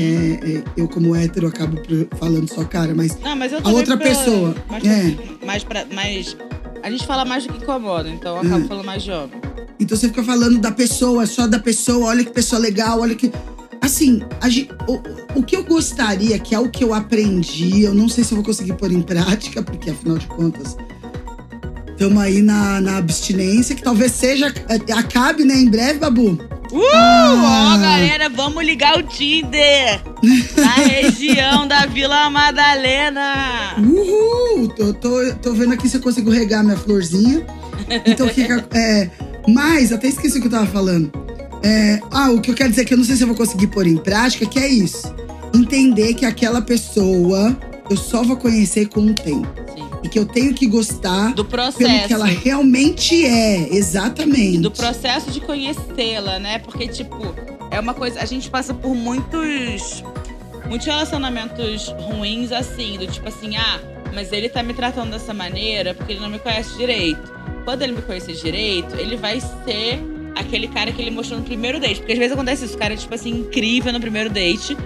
é, 0.57 0.63
eu, 0.75 0.89
como 0.89 1.15
hétero, 1.15 1.47
acabo 1.47 1.77
falando 2.17 2.49
só 2.51 2.65
cara, 2.65 2.93
mas 2.93 3.17
Não, 3.21 3.33
mas 3.35 3.53
A 3.53 3.69
outra 3.69 3.95
pela- 3.95 4.09
pessoa, 4.09 4.55
Mais, 4.67 4.83
é. 4.83 5.15
Mais, 5.45 5.63
pra, 5.63 5.85
mais. 5.85 6.35
A 6.83 6.89
gente 6.89 7.05
fala 7.05 7.23
mais 7.25 7.45
do 7.45 7.53
que 7.53 7.63
incomoda, 7.63 8.09
então 8.09 8.35
eu 8.37 8.41
acabo 8.41 8.67
falando 8.67 8.85
mais 8.85 9.03
de 9.03 9.11
homem. 9.11 9.41
Então 9.79 9.97
você 9.97 10.07
fica 10.07 10.23
falando 10.23 10.57
da 10.59 10.71
pessoa, 10.71 11.25
só 11.25 11.47
da 11.47 11.59
pessoa, 11.59 12.07
olha 12.07 12.23
que 12.23 12.31
pessoa 12.31 12.59
legal, 12.59 12.99
olha 13.01 13.15
que. 13.15 13.31
Assim, 13.81 14.21
a 14.41 14.49
gen- 14.49 14.69
o, 14.87 15.39
o 15.39 15.43
que 15.43 15.55
eu 15.55 15.63
gostaria, 15.63 16.39
que 16.39 16.55
é 16.55 16.59
o 16.59 16.69
que 16.69 16.83
eu 16.83 16.93
aprendi, 16.93 17.83
eu 17.83 17.93
não 17.93 18.09
sei 18.09 18.23
se 18.23 18.31
eu 18.31 18.37
vou 18.37 18.45
conseguir 18.45 18.73
pôr 18.73 18.91
em 18.91 19.01
prática, 19.01 19.61
porque 19.61 19.91
afinal 19.91 20.17
de 20.17 20.25
contas, 20.27 20.75
estamos 21.91 22.21
aí 22.21 22.41
na, 22.41 22.81
na 22.81 22.97
abstinência, 22.97 23.75
que 23.75 23.83
talvez 23.83 24.11
seja. 24.11 24.51
eh, 24.69 24.91
Acabe, 24.93 25.43
né, 25.43 25.55
em 25.55 25.69
breve, 25.69 25.99
Babu. 25.99 26.37
Uh! 26.75 26.83
Ah. 26.93 27.75
Ó, 27.75 27.77
galera, 27.77 28.27
vamos 28.27 28.65
ligar 28.65 28.97
o 28.97 29.03
Tinder! 29.03 30.01
Na 30.57 30.73
região 30.83 31.65
da 31.65 31.85
Vila 31.85 32.29
Madalena! 32.29 33.75
Uhul! 33.77 34.67
Tô, 34.67 34.93
tô, 34.93 35.35
tô 35.41 35.53
vendo 35.53 35.73
aqui 35.73 35.87
se 35.87 35.95
eu 35.95 36.01
consigo 36.01 36.29
regar 36.29 36.65
minha 36.65 36.75
florzinha. 36.75 37.45
Então 38.05 38.27
fica. 38.27 38.65
É, 38.75 39.09
mas, 39.47 39.93
até 39.93 40.07
esqueci 40.07 40.37
o 40.37 40.41
que 40.41 40.47
eu 40.47 40.51
tava 40.51 40.65
falando. 40.65 41.11
É, 41.63 42.01
ah, 42.11 42.29
o 42.31 42.41
que 42.41 42.51
eu 42.51 42.55
quero 42.55 42.71
dizer 42.71 42.81
é 42.81 42.85
que 42.85 42.93
eu 42.93 42.97
não 42.97 43.05
sei 43.05 43.15
se 43.15 43.23
eu 43.23 43.27
vou 43.27 43.37
conseguir 43.37 43.67
pôr 43.67 43.87
em 43.87 43.95
prática, 43.95 44.45
que 44.45 44.59
é 44.59 44.67
isso. 44.67 45.13
Entender 45.53 46.13
que 46.13 46.25
aquela 46.25 46.61
pessoa 46.61 47.57
eu 47.89 47.95
só 47.95 48.21
vou 48.21 48.35
conhecer 48.35 48.87
com 48.89 48.99
o 48.99 49.13
tempo. 49.13 49.64
E 50.05 50.07
que 50.07 50.19
eu 50.19 50.25
tenho 50.25 50.53
que 50.53 50.67
gostar 50.67 51.33
Do 51.33 51.43
pelo 51.43 51.63
processo. 51.63 52.07
que 52.07 52.13
ela 52.13 52.27
realmente 52.27 53.25
é. 53.25 53.73
Exatamente. 53.73 54.59
do 54.59 54.69
processo 54.69 55.31
de 55.31 55.41
conhecê-la, 55.41 56.37
né? 56.37 56.59
Porque, 56.59 56.87
tipo, 56.87 57.33
é 57.71 57.79
uma 57.79 57.95
coisa. 57.95 58.19
A 58.21 58.25
gente 58.25 58.47
passa 58.51 58.71
por 58.71 58.93
muitos. 58.93 60.03
Muitos 60.69 60.85
relacionamentos 60.85 61.87
ruins 61.99 62.51
assim, 62.51 62.97
do 62.97 63.05
tipo 63.07 63.27
assim, 63.27 63.55
ah, 63.55 63.79
mas 64.13 64.31
ele 64.31 64.47
tá 64.49 64.61
me 64.63 64.73
tratando 64.73 65.11
dessa 65.11 65.33
maneira 65.33 65.93
porque 65.93 66.13
ele 66.13 66.19
não 66.19 66.29
me 66.29 66.39
conhece 66.39 66.75
direito. 66.77 67.21
Quando 67.63 67.81
ele 67.81 67.93
me 67.93 68.01
conhecer 68.01 68.33
direito, 68.33 68.95
ele 68.95 69.15
vai 69.15 69.39
ser 69.39 70.03
aquele 70.35 70.67
cara 70.67 70.91
que 70.91 71.01
ele 71.01 71.09
mostrou 71.11 71.39
no 71.39 71.45
primeiro 71.45 71.79
date. 71.79 71.97
Porque 71.97 72.13
às 72.13 72.17
vezes 72.19 72.33
acontece 72.33 72.65
isso, 72.65 72.75
o 72.75 72.77
cara 72.77 72.93
é, 72.93 72.97
tipo 72.97 73.13
assim, 73.13 73.31
incrível 73.31 73.91
no 73.91 73.99
primeiro 73.99 74.29
date. 74.29 74.77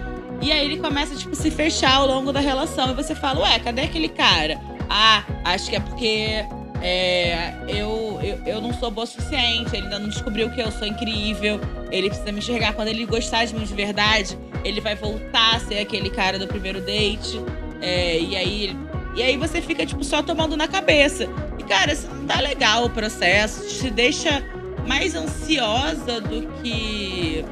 E 0.42 0.52
aí 0.52 0.66
ele 0.66 0.78
começa, 0.78 1.14
tipo, 1.16 1.36
se 1.36 1.52
fechar 1.52 1.96
ao 1.96 2.08
longo 2.08 2.32
da 2.32 2.40
relação. 2.40 2.92
E 2.92 2.94
você 2.94 3.14
fala, 3.14 3.42
ué, 3.42 3.60
cadê 3.60 3.82
aquele 3.82 4.08
cara? 4.08 4.60
Ah, 4.89 5.24
acho 5.46 5.69
que 5.69 5.75
é 5.75 5.79
porque 5.79 6.46
é, 6.81 7.53
eu, 7.67 8.19
eu, 8.22 8.41
eu 8.46 8.62
não 8.62 8.74
sou 8.74 8.89
boa 8.89 9.03
o 9.03 9.08
suficiente, 9.08 9.75
ele 9.75 9.84
ainda 9.84 10.00
não 10.00 10.10
descobriu 10.10 10.50
que 10.50 10.62
eu 10.62 10.72
sou 10.72 10.88
incrível, 10.88 11.60
ele 11.91 12.10
precisa 12.10 12.31
me 12.31 12.39
enxergar. 12.39 12.74
Quando 12.74 12.88
ele 12.88 13.05
gostar 13.05 13.46
de 13.46 13.53
mim 13.53 13.65
de 13.65 13.74
verdade, 13.74 14.38
ele 14.63 14.79
vai 14.81 14.96
voltar 14.96 15.55
a 15.55 15.60
ser 15.60 15.79
aquele 15.79 16.10
cara 16.10 16.39
do 16.39 16.48
primeiro 16.48 16.81
date. 16.81 17.39
É, 17.81 18.19
e 18.19 18.36
aí. 18.36 18.77
E 19.15 19.24
aí 19.24 19.38
você 19.38 19.62
fica, 19.62 19.86
tipo, 19.86 20.03
só 20.03 20.22
tomando 20.22 20.55
na 20.55 20.67
cabeça. 20.67 21.27
E, 21.58 21.63
cara, 21.63 21.91
isso 21.91 22.08
não 22.08 22.25
tá 22.25 22.39
legal 22.39 22.86
o 22.86 22.89
processo, 22.89 23.67
te 23.67 23.89
deixa 23.89 24.43
mais 24.88 25.15
ansiosa 25.15 26.22
do 26.22 26.48
que. 26.62 27.43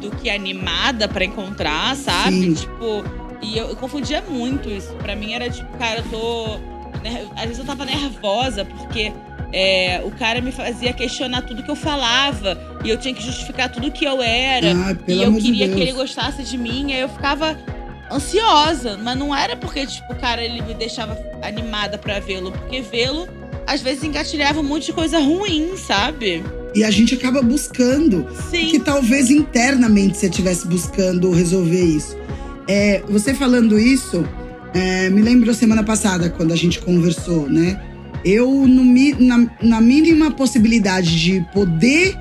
do 0.00 0.10
que 0.10 0.30
animada 0.30 1.08
pra 1.08 1.24
encontrar, 1.24 1.94
sabe? 1.96 2.32
Sim. 2.32 2.54
Tipo. 2.54 3.04
E 3.42 3.58
eu, 3.58 3.70
eu 3.70 3.76
confundia 3.76 4.22
muito 4.22 4.70
isso. 4.70 4.94
Pra 4.94 5.16
mim 5.16 5.32
era 5.32 5.50
tipo, 5.50 5.76
cara, 5.76 5.98
eu 6.00 6.04
tô. 6.04 6.71
Às 7.36 7.42
vezes 7.42 7.58
eu 7.58 7.64
tava 7.64 7.84
nervosa, 7.84 8.64
porque 8.64 9.12
é, 9.52 10.00
o 10.04 10.10
cara 10.10 10.40
me 10.40 10.50
fazia 10.50 10.92
questionar 10.92 11.42
tudo 11.42 11.62
que 11.62 11.70
eu 11.70 11.76
falava. 11.76 12.58
E 12.84 12.88
eu 12.90 12.96
tinha 12.96 13.14
que 13.14 13.22
justificar 13.22 13.70
tudo 13.70 13.90
que 13.90 14.04
eu 14.04 14.22
era. 14.22 14.72
Ah, 14.72 14.96
e 15.06 15.22
eu 15.22 15.32
de 15.32 15.40
queria 15.40 15.66
Deus. 15.66 15.76
que 15.76 15.82
ele 15.82 15.92
gostasse 15.92 16.42
de 16.42 16.56
mim. 16.56 16.92
Aí 16.92 17.00
eu 17.00 17.08
ficava 17.08 17.56
ansiosa. 18.10 18.98
Mas 19.02 19.16
não 19.16 19.34
era 19.34 19.56
porque, 19.56 19.86
tipo, 19.86 20.12
o 20.12 20.16
cara 20.16 20.42
ele 20.42 20.62
me 20.62 20.74
deixava 20.74 21.18
animada 21.42 21.98
pra 21.98 22.18
vê-lo. 22.18 22.50
Porque 22.52 22.80
vê-lo, 22.80 23.28
às 23.66 23.80
vezes, 23.82 24.04
engatilhava 24.04 24.60
um 24.60 24.64
monte 24.64 24.86
de 24.86 24.92
coisa 24.92 25.18
ruim, 25.18 25.76
sabe? 25.76 26.42
E 26.74 26.82
a 26.82 26.90
gente 26.90 27.14
acaba 27.14 27.42
buscando. 27.42 28.26
Sim. 28.50 28.68
que 28.68 28.80
talvez 28.80 29.30
internamente 29.30 30.16
você 30.16 30.26
estivesse 30.26 30.66
buscando 30.66 31.30
resolver 31.30 31.82
isso. 31.84 32.16
É, 32.68 33.02
você 33.08 33.34
falando 33.34 33.78
isso, 33.78 34.26
é, 34.74 35.10
me 35.10 35.22
lembrou 35.22 35.54
semana 35.54 35.82
passada, 35.82 36.30
quando 36.30 36.52
a 36.52 36.56
gente 36.56 36.80
conversou, 36.80 37.48
né? 37.48 37.80
Eu, 38.24 38.66
no 38.66 38.84
na, 39.18 39.50
na 39.62 39.80
mínima 39.80 40.30
possibilidade 40.30 41.20
de 41.20 41.44
poder 41.52 42.16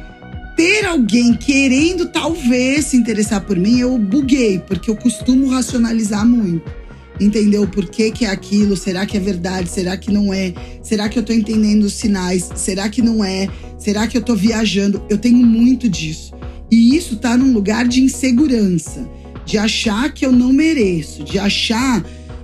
ter 0.56 0.86
alguém 0.86 1.34
querendo 1.34 2.08
talvez 2.08 2.86
se 2.86 2.98
interessar 2.98 3.42
por 3.42 3.58
mim, 3.58 3.80
eu 3.80 3.98
buguei, 3.98 4.60
porque 4.60 4.90
eu 4.90 4.96
costumo 4.96 5.50
racionalizar 5.50 6.26
muito. 6.26 6.82
Entendeu? 7.20 7.68
Por 7.68 7.88
que, 7.88 8.10
que 8.10 8.26
é 8.26 8.30
aquilo? 8.30 8.76
Será 8.76 9.06
que 9.06 9.16
é 9.16 9.20
verdade? 9.20 9.70
Será 9.70 9.96
que 9.96 10.12
não 10.12 10.34
é? 10.34 10.54
Será 10.82 11.08
que 11.08 11.20
eu 11.20 11.24
tô 11.24 11.32
entendendo 11.32 11.84
os 11.84 11.94
sinais? 11.94 12.50
Será 12.56 12.90
que 12.90 13.02
não 13.02 13.24
é? 13.24 13.48
Será 13.78 14.08
que 14.08 14.18
eu 14.18 14.22
tô 14.22 14.36
viajando? 14.36 15.04
Eu 15.08 15.20
tenho 15.20 15.38
muito 15.38 15.88
disso. 15.88 16.34
E 16.72 16.96
isso 16.96 17.18
tá 17.18 17.38
num 17.38 17.54
lugar 17.54 17.88
de 17.88 18.02
insegurança, 18.02 19.08
de 19.46 19.58
achar 19.58 20.12
que 20.14 20.26
eu 20.26 20.32
não 20.32 20.52
mereço, 20.52 21.24
de 21.24 21.38
achar. 21.38 22.04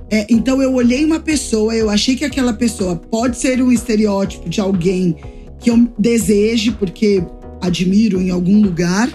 É, 0.10 0.26
então 0.30 0.62
eu 0.62 0.74
olhei 0.74 1.04
uma 1.04 1.20
pessoa, 1.20 1.76
eu 1.76 1.90
achei 1.90 2.16
que 2.16 2.24
aquela 2.24 2.54
pessoa 2.54 2.96
pode 2.96 3.38
ser 3.38 3.62
um 3.62 3.72
estereótipo 3.72 4.50
de 4.50 4.62
alguém 4.62 5.16
que 5.60 5.70
eu 5.70 5.88
deseje, 5.98 6.72
porque 6.72 7.24
admiro 7.62 8.22
em 8.22 8.30
algum 8.30 8.62
lugar. 8.62 9.10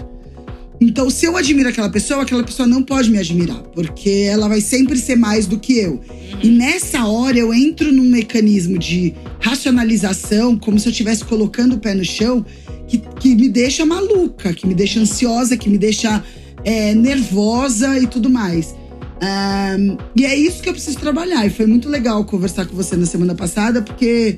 Então, 0.79 1.09
se 1.09 1.25
eu 1.25 1.37
admiro 1.37 1.69
aquela 1.69 1.89
pessoa, 1.89 2.23
aquela 2.23 2.43
pessoa 2.43 2.67
não 2.67 2.83
pode 2.83 3.09
me 3.09 3.17
admirar, 3.17 3.61
porque 3.73 4.27
ela 4.29 4.49
vai 4.49 4.59
sempre 4.59 4.97
ser 4.97 5.15
mais 5.15 5.47
do 5.47 5.57
que 5.57 5.79
eu. 5.79 6.01
E 6.43 6.49
nessa 6.49 7.05
hora 7.05 7.37
eu 7.37 7.53
entro 7.53 7.91
num 7.91 8.03
mecanismo 8.03 8.77
de 8.77 9.13
racionalização, 9.39 10.57
como 10.57 10.77
se 10.77 10.87
eu 10.87 10.91
estivesse 10.91 11.23
colocando 11.23 11.75
o 11.75 11.79
pé 11.79 11.93
no 11.93 12.03
chão, 12.03 12.45
que, 12.87 12.97
que 12.97 13.33
me 13.33 13.47
deixa 13.47 13.85
maluca, 13.85 14.53
que 14.53 14.67
me 14.67 14.75
deixa 14.75 14.99
ansiosa, 14.99 15.55
que 15.55 15.69
me 15.69 15.77
deixa 15.77 16.21
é, 16.65 16.93
nervosa 16.93 17.97
e 17.97 18.05
tudo 18.05 18.29
mais. 18.29 18.75
Ahn, 19.21 19.97
e 20.15 20.25
é 20.25 20.35
isso 20.35 20.61
que 20.61 20.69
eu 20.69 20.73
preciso 20.73 20.99
trabalhar. 20.99 21.45
E 21.45 21.49
foi 21.49 21.65
muito 21.65 21.89
legal 21.89 22.23
conversar 22.25 22.65
com 22.65 22.75
você 22.75 22.95
na 22.95 23.05
semana 23.05 23.35
passada, 23.35 23.81
porque 23.81 24.35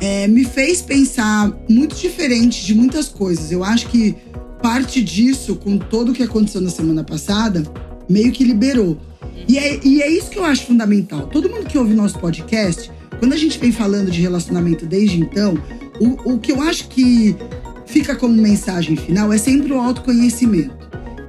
é, 0.00 0.26
me 0.26 0.44
fez 0.44 0.82
pensar 0.82 1.52
muito 1.68 1.94
diferente 1.94 2.64
de 2.64 2.74
muitas 2.74 3.08
coisas. 3.08 3.52
Eu 3.52 3.62
acho 3.62 3.88
que 3.88 4.14
parte 4.62 5.02
disso, 5.02 5.56
com 5.56 5.76
todo 5.76 6.12
o 6.12 6.14
que 6.14 6.22
aconteceu 6.22 6.60
na 6.60 6.70
semana 6.70 7.04
passada, 7.04 7.62
meio 8.08 8.32
que 8.32 8.44
liberou. 8.44 8.96
E 9.48 9.58
é, 9.58 9.80
e 9.84 10.02
é 10.02 10.10
isso 10.10 10.30
que 10.30 10.38
eu 10.38 10.44
acho 10.44 10.66
fundamental. 10.66 11.26
Todo 11.26 11.48
mundo 11.48 11.66
que 11.66 11.76
ouve 11.76 11.94
nosso 11.94 12.18
podcast, 12.18 12.90
quando 13.18 13.32
a 13.32 13.36
gente 13.36 13.58
vem 13.58 13.72
falando 13.72 14.10
de 14.10 14.20
relacionamento 14.20 14.86
desde 14.86 15.20
então, 15.20 15.54
o, 16.00 16.34
o 16.34 16.38
que 16.38 16.52
eu 16.52 16.60
acho 16.62 16.88
que 16.88 17.36
fica 17.86 18.16
como 18.16 18.34
mensagem 18.34 18.96
final 18.96 19.32
é 19.32 19.38
sempre 19.38 19.72
o 19.72 19.78
autoconhecimento. 19.78 20.81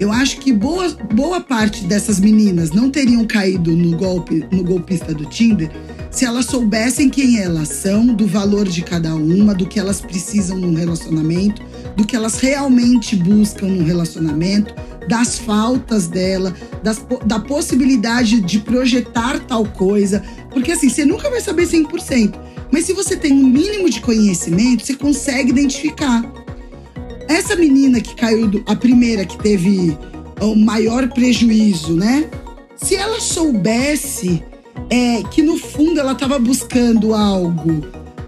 Eu 0.03 0.11
acho 0.11 0.35
que 0.39 0.51
boa, 0.51 0.89
boa 1.13 1.39
parte 1.39 1.85
dessas 1.85 2.19
meninas 2.19 2.71
não 2.71 2.89
teriam 2.89 3.25
caído 3.25 3.71
no 3.71 3.95
golpe 3.95 4.45
no 4.51 4.61
golpista 4.61 5.13
do 5.13 5.23
Tinder 5.23 5.71
se 6.11 6.25
elas 6.25 6.45
soubessem 6.45 7.09
quem 7.09 7.39
elas 7.39 7.69
são, 7.69 8.07
do 8.07 8.27
valor 8.27 8.67
de 8.67 8.81
cada 8.81 9.15
uma, 9.15 9.55
do 9.55 9.65
que 9.65 9.79
elas 9.79 10.01
precisam 10.01 10.57
num 10.57 10.73
relacionamento, 10.73 11.63
do 11.95 12.05
que 12.05 12.17
elas 12.17 12.37
realmente 12.37 13.15
buscam 13.15 13.67
num 13.67 13.85
relacionamento, 13.85 14.75
das 15.07 15.39
faltas 15.39 16.07
dela, 16.07 16.53
das 16.83 17.01
da 17.25 17.39
possibilidade 17.39 18.41
de 18.41 18.59
projetar 18.59 19.39
tal 19.39 19.65
coisa. 19.65 20.21
Porque 20.51 20.73
assim, 20.73 20.89
você 20.89 21.05
nunca 21.05 21.29
vai 21.29 21.39
saber 21.39 21.65
100%. 21.65 22.35
Mas 22.69 22.85
se 22.85 22.91
você 22.91 23.15
tem 23.15 23.31
um 23.31 23.47
mínimo 23.47 23.89
de 23.89 24.01
conhecimento, 24.01 24.85
você 24.85 24.95
consegue 24.95 25.49
identificar. 25.49 26.42
Essa 27.27 27.55
menina 27.55 27.99
que 28.01 28.15
caiu, 28.15 28.47
do- 28.47 28.63
a 28.65 28.75
primeira 28.75 29.25
que 29.25 29.38
teve 29.38 29.97
o 30.41 30.55
maior 30.55 31.07
prejuízo, 31.09 31.93
né? 31.95 32.29
Se 32.75 32.95
ela 32.95 33.19
soubesse 33.19 34.43
é, 34.89 35.23
que 35.31 35.41
no 35.41 35.57
fundo 35.57 35.99
ela 35.99 36.12
estava 36.13 36.38
buscando 36.38 37.13
algo 37.13 37.81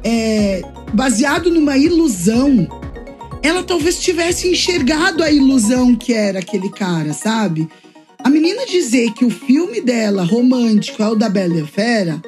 é, 0.04 0.62
baseado 0.94 1.52
numa 1.52 1.78
ilusão, 1.78 2.68
ela 3.44 3.64
talvez 3.64 4.00
tivesse 4.00 4.48
enxergado 4.48 5.24
a 5.24 5.32
ilusão 5.32 5.96
que 5.96 6.14
era 6.14 6.40
aquele 6.40 6.70
cara, 6.70 7.14
sabe? 7.14 7.68
A 8.24 8.30
menina 8.30 8.66
dizer 8.66 9.12
que 9.14 9.26
o 9.26 9.30
filme 9.30 9.82
dela, 9.82 10.24
romântico, 10.24 11.04
é 11.04 11.08
o 11.10 11.16
da 11.16 11.30
Bela 11.30 11.56
e 11.58 11.62
a 11.62 11.68
Fera, 11.68 12.22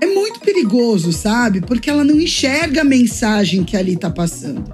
é 0.00 0.06
muito 0.06 0.38
perigoso, 0.40 1.12
sabe? 1.12 1.60
Porque 1.60 1.88
ela 1.90 2.04
não 2.04 2.20
enxerga 2.20 2.82
a 2.82 2.84
mensagem 2.84 3.64
que 3.64 3.76
ali 3.76 3.96
tá 3.96 4.10
passando. 4.10 4.72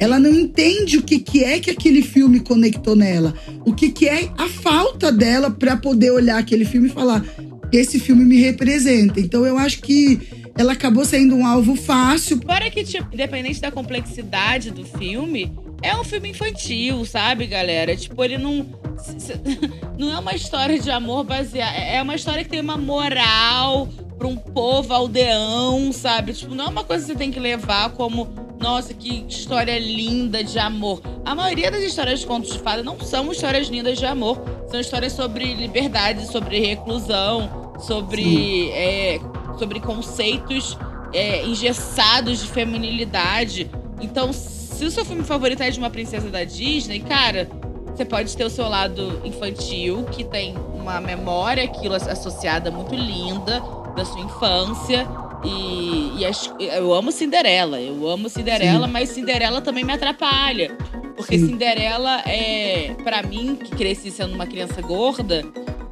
Ela 0.00 0.18
não 0.18 0.32
entende 0.32 0.96
o 0.96 1.02
que, 1.02 1.18
que 1.18 1.44
é 1.44 1.60
que 1.60 1.70
aquele 1.70 2.00
filme 2.00 2.40
conectou 2.40 2.96
nela. 2.96 3.34
O 3.66 3.74
que, 3.74 3.90
que 3.90 4.08
é 4.08 4.30
a 4.38 4.48
falta 4.48 5.12
dela 5.12 5.50
para 5.50 5.76
poder 5.76 6.10
olhar 6.10 6.38
aquele 6.38 6.64
filme 6.64 6.88
e 6.88 6.90
falar: 6.90 7.22
esse 7.70 8.00
filme 8.00 8.24
me 8.24 8.40
representa. 8.40 9.20
Então 9.20 9.44
eu 9.44 9.58
acho 9.58 9.80
que 9.82 10.18
ela 10.56 10.72
acabou 10.72 11.04
sendo 11.04 11.36
um 11.36 11.46
alvo 11.46 11.76
fácil. 11.76 12.40
Fora 12.44 12.70
que, 12.70 12.82
tipo, 12.82 13.14
independente 13.14 13.60
da 13.60 13.70
complexidade 13.70 14.70
do 14.70 14.84
filme, 14.84 15.52
é 15.82 15.96
um 15.96 16.04
filme 16.04 16.30
infantil, 16.30 17.04
sabe, 17.04 17.46
galera? 17.46 17.96
Tipo, 17.96 18.24
ele 18.24 18.38
não. 18.38 18.66
Não 19.98 20.10
é 20.10 20.18
uma 20.18 20.34
história 20.34 20.78
de 20.78 20.90
amor 20.90 21.24
baseada. 21.24 21.76
É 21.76 22.00
uma 22.02 22.14
história 22.14 22.42
que 22.42 22.48
tem 22.48 22.60
uma 22.60 22.78
moral 22.78 23.86
pra 24.18 24.26
um 24.26 24.36
povo 24.36 24.92
aldeão, 24.94 25.92
sabe? 25.92 26.32
Tipo, 26.32 26.54
não 26.54 26.66
é 26.66 26.68
uma 26.68 26.84
coisa 26.84 27.04
que 27.04 27.12
você 27.12 27.18
tem 27.18 27.30
que 27.30 27.40
levar 27.40 27.90
como. 27.90 28.49
Nossa, 28.60 28.92
que 28.92 29.24
história 29.26 29.78
linda 29.78 30.44
de 30.44 30.58
amor. 30.58 31.00
A 31.24 31.34
maioria 31.34 31.70
das 31.70 31.82
histórias 31.82 32.20
de 32.20 32.26
contos 32.26 32.52
de 32.52 32.58
fada 32.58 32.82
não 32.82 33.00
são 33.00 33.32
histórias 33.32 33.68
lindas 33.68 33.98
de 33.98 34.04
amor. 34.04 34.38
São 34.70 34.78
histórias 34.78 35.14
sobre 35.14 35.54
liberdade, 35.54 36.26
sobre 36.26 36.60
reclusão, 36.60 37.74
sobre, 37.80 38.70
é, 38.72 39.18
sobre 39.58 39.80
conceitos 39.80 40.76
é, 41.14 41.42
engessados 41.46 42.40
de 42.40 42.48
feminilidade. 42.48 43.70
Então, 43.98 44.30
se 44.30 44.84
o 44.84 44.90
seu 44.90 45.06
filme 45.06 45.24
favorito 45.24 45.62
é 45.62 45.70
de 45.70 45.78
uma 45.78 45.90
princesa 45.90 46.28
da 46.28 46.44
Disney, 46.44 47.00
cara, 47.00 47.48
você 47.86 48.04
pode 48.04 48.36
ter 48.36 48.44
o 48.44 48.50
seu 48.50 48.68
lado 48.68 49.22
infantil, 49.24 50.04
que 50.12 50.22
tem 50.22 50.54
uma 50.74 51.00
memória, 51.00 51.64
aquilo 51.64 51.94
associada 51.94 52.70
muito 52.70 52.94
linda 52.94 53.62
da 53.96 54.04
sua 54.04 54.20
infância. 54.20 55.08
E, 55.44 56.18
e 56.18 56.26
as, 56.26 56.52
eu 56.58 56.92
amo 56.92 57.10
Cinderela, 57.10 57.80
eu 57.80 58.06
amo 58.08 58.28
Cinderela, 58.28 58.86
Sim. 58.86 58.92
mas 58.92 59.08
Cinderela 59.08 59.60
também 59.60 59.84
me 59.84 59.92
atrapalha. 59.92 60.76
Porque 61.16 61.38
Sim. 61.38 61.48
Cinderela 61.48 62.22
é, 62.26 62.94
para 63.02 63.22
mim, 63.22 63.56
que 63.56 63.70
cresci 63.70 64.10
sendo 64.10 64.34
uma 64.34 64.46
criança 64.46 64.80
gorda, 64.82 65.44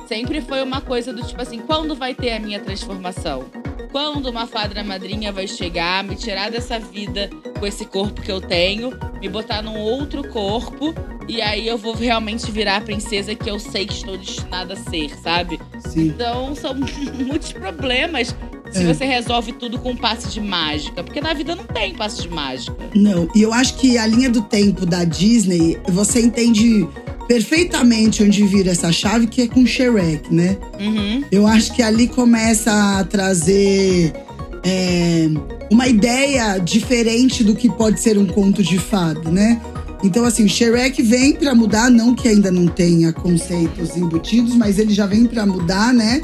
sempre 0.07 0.41
foi 0.41 0.63
uma 0.63 0.81
coisa 0.81 1.13
do 1.13 1.23
tipo 1.23 1.41
assim: 1.41 1.59
quando 1.61 1.95
vai 1.95 2.15
ter 2.15 2.33
a 2.33 2.41
minha 2.41 2.61
transformação? 2.61 3.47
Quando 3.91 4.27
uma 4.27 4.47
fada 4.47 4.85
madrinha 4.85 5.33
vai 5.33 5.47
chegar, 5.47 6.05
me 6.05 6.15
tirar 6.15 6.51
dessa 6.51 6.79
vida 6.79 7.31
com 7.59 7.67
esse 7.67 7.87
corpo 7.87 8.21
que 8.21 8.31
eu 8.31 8.41
tenho, 8.41 8.91
me 9.21 9.29
botar 9.29 9.63
num 9.63 9.79
outro 9.79 10.29
corpo 10.29 10.95
e 11.29 11.43
aí 11.43 11.69
eu 11.69 11.77
vou 11.77 11.95
realmente 11.95 12.51
virar 12.51 12.77
a 12.77 12.81
princesa 12.81 13.35
que 13.35 13.51
eu 13.51 13.59
sei 13.59 13.87
que 13.87 13.93
estou 13.93 14.17
destinada 14.17 14.73
a 14.73 14.77
ser, 14.77 15.11
sabe? 15.19 15.61
Sim. 15.81 16.09
Então 16.09 16.55
são 16.55 16.75
muitos 17.15 17.53
problemas 17.53 18.35
se 18.72 18.83
é. 18.83 18.94
você 18.94 19.04
resolve 19.04 19.52
tudo 19.52 19.78
com 19.78 19.90
um 19.90 19.96
passe 19.96 20.28
de 20.28 20.40
mágica. 20.40 21.02
Porque 21.02 21.20
na 21.20 21.33
vida 21.35 21.54
não 21.54 21.64
tem 21.64 21.94
passe 21.94 22.22
de 22.22 22.28
mágica. 22.28 22.76
Não, 22.94 23.28
e 23.35 23.42
eu 23.42 23.52
acho 23.52 23.76
que 23.76 23.98
a 23.98 24.07
linha 24.07 24.31
do 24.31 24.42
tempo 24.42 24.85
da 24.85 25.04
Disney, 25.04 25.78
você 25.88 26.20
entende 26.20 26.87
perfeitamente 27.28 28.22
onde 28.22 28.42
vira 28.46 28.70
essa 28.70 28.90
chave, 28.90 29.26
que 29.26 29.42
é 29.42 29.48
com 29.48 29.66
Shrek, 29.66 30.35
né? 30.35 30.57
Uhum. 30.81 31.22
Eu 31.31 31.46
acho 31.46 31.74
que 31.74 31.83
ali 31.83 32.09
começa 32.09 32.98
a 32.98 33.04
trazer 33.04 34.14
é, 34.64 35.28
uma 35.70 35.87
ideia 35.87 36.59
diferente 36.59 37.44
do 37.44 37.54
que 37.54 37.68
pode 37.68 38.00
ser 38.00 38.16
um 38.16 38.26
conto 38.26 38.62
de 38.62 38.78
fada, 38.78 39.31
né? 39.31 39.61
Então, 40.02 40.24
assim, 40.24 40.48
Shrek 40.48 41.02
vem 41.02 41.33
para 41.33 41.54
mudar, 41.54 41.90
não 41.90 42.14
que 42.14 42.28
ainda 42.28 42.50
não 42.50 42.66
tenha 42.66 43.12
conceitos 43.12 43.96
embutidos, 43.96 44.54
mas 44.54 44.78
ele 44.78 44.94
já 44.94 45.07
vem 45.07 45.26
para 45.26 45.44
mudar, 45.44 45.92
né? 45.92 46.20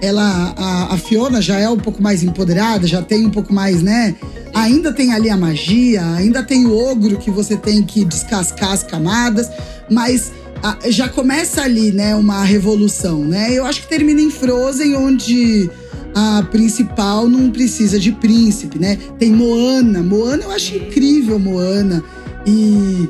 Ela, 0.00 0.54
a, 0.56 0.94
a, 0.94 0.98
Fiona 0.98 1.40
já 1.40 1.58
é 1.58 1.68
um 1.68 1.78
pouco 1.78 2.02
mais 2.02 2.22
empoderada, 2.22 2.86
já 2.86 3.00
tem 3.00 3.26
um 3.26 3.30
pouco 3.30 3.52
mais, 3.52 3.82
né? 3.82 4.14
Ainda 4.52 4.92
tem 4.92 5.12
ali 5.12 5.30
a 5.30 5.36
magia, 5.36 6.04
ainda 6.14 6.42
tem 6.42 6.66
o 6.66 6.76
ogro 6.76 7.16
que 7.16 7.30
você 7.30 7.56
tem 7.56 7.82
que 7.82 8.04
descascar 8.04 8.72
as 8.72 8.82
camadas, 8.82 9.48
mas 9.90 10.32
a, 10.62 10.78
já 10.90 11.08
começa 11.08 11.62
ali, 11.62 11.90
né, 11.92 12.14
uma 12.14 12.44
revolução, 12.44 13.24
né? 13.24 13.52
Eu 13.52 13.64
acho 13.64 13.82
que 13.82 13.88
termina 13.88 14.20
em 14.20 14.30
Frozen, 14.30 14.94
onde 14.96 15.70
a 16.14 16.42
principal 16.50 17.28
não 17.28 17.50
precisa 17.50 17.98
de 17.98 18.12
príncipe, 18.12 18.78
né? 18.78 18.96
Tem 19.18 19.32
Moana, 19.32 20.02
Moana 20.02 20.44
eu 20.44 20.50
acho 20.52 20.76
incrível, 20.76 21.38
Moana. 21.38 22.02
E 22.46 23.08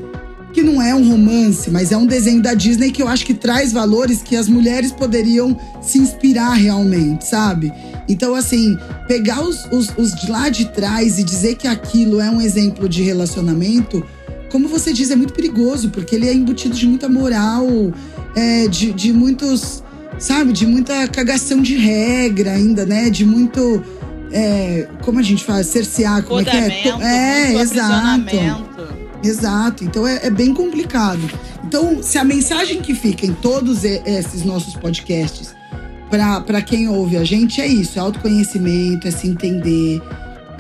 que 0.55 0.63
não 0.63 0.81
é 0.81 0.95
um 0.95 1.11
romance, 1.11 1.69
mas 1.69 1.91
é 1.91 1.97
um 1.97 2.07
desenho 2.07 2.41
da 2.41 2.55
Disney 2.55 2.93
que 2.93 3.03
eu 3.03 3.09
acho 3.09 3.27
que 3.27 3.35
traz 3.35 3.73
valores 3.73 4.23
que 4.23 4.37
as 4.37 4.49
mulheres 4.49 4.93
poderiam 4.93 5.59
se 5.83 5.99
inspirar 5.99 6.55
realmente, 6.55 7.27
sabe? 7.27 7.73
Então, 8.09 8.37
assim, 8.37 8.79
pegar 9.09 9.43
os, 9.43 9.65
os, 9.73 9.89
os 9.99 10.15
de 10.15 10.31
lá 10.31 10.49
de 10.49 10.67
trás 10.67 11.19
e 11.19 11.25
dizer 11.25 11.57
que 11.57 11.67
aquilo 11.67 12.21
é 12.21 12.31
um 12.31 12.41
exemplo 12.41 12.89
de 12.89 13.03
relacionamento, 13.03 14.07
como 14.49 14.69
você 14.69 14.93
diz, 14.93 15.11
é 15.11 15.17
muito 15.17 15.35
perigoso, 15.35 15.91
porque 15.91 16.15
ele 16.15 16.29
é 16.29 16.33
embutido 16.33 16.77
de 16.77 16.87
muita 16.87 17.09
moral, 17.09 17.67
é, 18.37 18.69
de, 18.69 18.93
de 18.93 19.13
muitos, 19.13 19.83
sabe, 20.21 20.53
de 20.53 20.65
muita 20.65 21.09
cagação 21.09 21.61
de 21.61 21.77
regra 21.77 22.53
ainda, 22.53 22.87
né? 22.87 23.11
De 23.11 23.25
muito. 23.25 23.83
É, 24.31 24.87
como 25.03 25.19
a 25.19 25.23
gente 25.23 25.43
fala? 25.43 25.65
Cercear, 25.65 26.23
como 26.23 26.41
é 26.41 26.45
que 26.45 26.57
é? 26.57 26.69
É, 27.03 27.61
exato. 27.61 28.74
Exato. 29.25 29.85
Então 29.85 30.07
é, 30.07 30.27
é, 30.27 30.31
bem 30.31 30.53
complicado. 30.53 31.23
Então, 31.65 32.03
se 32.03 32.19
a 32.19 32.25
mensagem 32.25 32.83
que 32.83 32.95
fica 32.95 33.25
em 33.25 33.33
todos 33.33 33.85
esses 33.85 34.45
nossos 34.45 34.75
podcasts 34.75 35.55
para 36.45 36.63
quem 36.63 36.89
ouve 36.89 37.17
a 37.17 37.25
gente 37.25 37.61
é 37.61 37.67
isso: 37.67 37.99
é 37.99 38.03
autoconhecimento, 38.03 39.09
é 39.09 39.11
se 39.11 39.27
entender. 39.27 40.01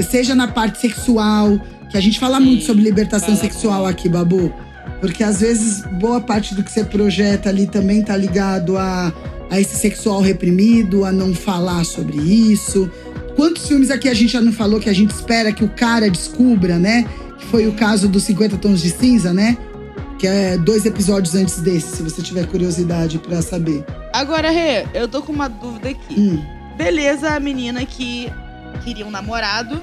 Seja 0.00 0.34
na 0.34 0.48
parte 0.48 0.80
sexual, 0.80 1.60
que 1.90 1.96
a 1.96 2.00
gente 2.00 2.18
fala 2.18 2.38
Sim, 2.38 2.46
muito 2.46 2.64
sobre 2.64 2.82
libertação 2.82 3.36
sexual 3.36 3.86
aqui, 3.86 4.08
Babu. 4.08 4.52
Porque 5.00 5.22
às 5.22 5.40
vezes 5.40 5.84
boa 6.00 6.20
parte 6.20 6.54
do 6.54 6.62
que 6.62 6.72
você 6.72 6.82
projeta 6.82 7.50
ali 7.50 7.66
também 7.66 8.02
tá 8.02 8.16
ligado 8.16 8.76
a, 8.76 9.12
a 9.50 9.60
esse 9.60 9.76
sexual 9.76 10.20
reprimido, 10.20 11.04
a 11.04 11.12
não 11.12 11.34
falar 11.34 11.84
sobre 11.84 12.16
isso. 12.16 12.90
Quantos 13.36 13.68
filmes 13.68 13.90
aqui 13.90 14.08
a 14.08 14.14
gente 14.14 14.32
já 14.32 14.40
não 14.40 14.52
falou 14.52 14.80
que 14.80 14.88
a 14.88 14.92
gente 14.92 15.10
espera 15.10 15.52
que 15.52 15.64
o 15.64 15.68
cara 15.68 16.08
descubra, 16.08 16.78
né? 16.78 17.04
Foi 17.50 17.66
o 17.66 17.72
caso 17.72 18.08
dos 18.08 18.24
50 18.24 18.56
Tons 18.58 18.82
de 18.82 18.90
Cinza, 18.90 19.32
né? 19.32 19.56
Que 20.18 20.26
é 20.26 20.56
dois 20.56 20.86
episódios 20.86 21.34
antes 21.34 21.60
desse, 21.60 21.96
se 21.96 22.02
você 22.02 22.22
tiver 22.22 22.46
curiosidade 22.46 23.18
para 23.18 23.42
saber. 23.42 23.84
Agora, 24.12 24.50
Rê, 24.50 24.86
eu 24.94 25.08
tô 25.08 25.22
com 25.22 25.32
uma 25.32 25.48
dúvida 25.48 25.90
aqui. 25.90 26.18
Hum. 26.18 26.42
Beleza, 26.76 27.30
a 27.30 27.40
menina 27.40 27.84
que 27.84 28.30
queria 28.84 29.06
um 29.06 29.10
namorado 29.10 29.80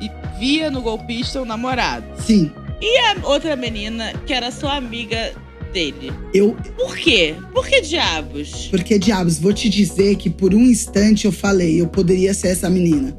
e 0.00 0.10
via 0.38 0.70
no 0.70 0.82
golpista 0.82 1.40
um 1.40 1.44
namorado. 1.44 2.06
Sim. 2.20 2.50
E 2.80 2.98
a 2.98 3.16
outra 3.26 3.56
menina 3.56 4.12
que 4.26 4.32
era 4.32 4.50
sua 4.50 4.76
amiga 4.76 5.32
dele. 5.72 6.12
Eu. 6.32 6.56
Por 6.76 6.96
quê? 6.96 7.34
Por 7.52 7.66
que 7.66 7.80
diabos? 7.80 8.68
Porque 8.70 8.98
diabos, 8.98 9.38
vou 9.38 9.52
te 9.52 9.68
dizer 9.68 10.16
que 10.16 10.30
por 10.30 10.54
um 10.54 10.62
instante 10.62 11.24
eu 11.26 11.32
falei, 11.32 11.80
eu 11.80 11.88
poderia 11.88 12.32
ser 12.34 12.48
essa 12.48 12.70
menina. 12.70 13.16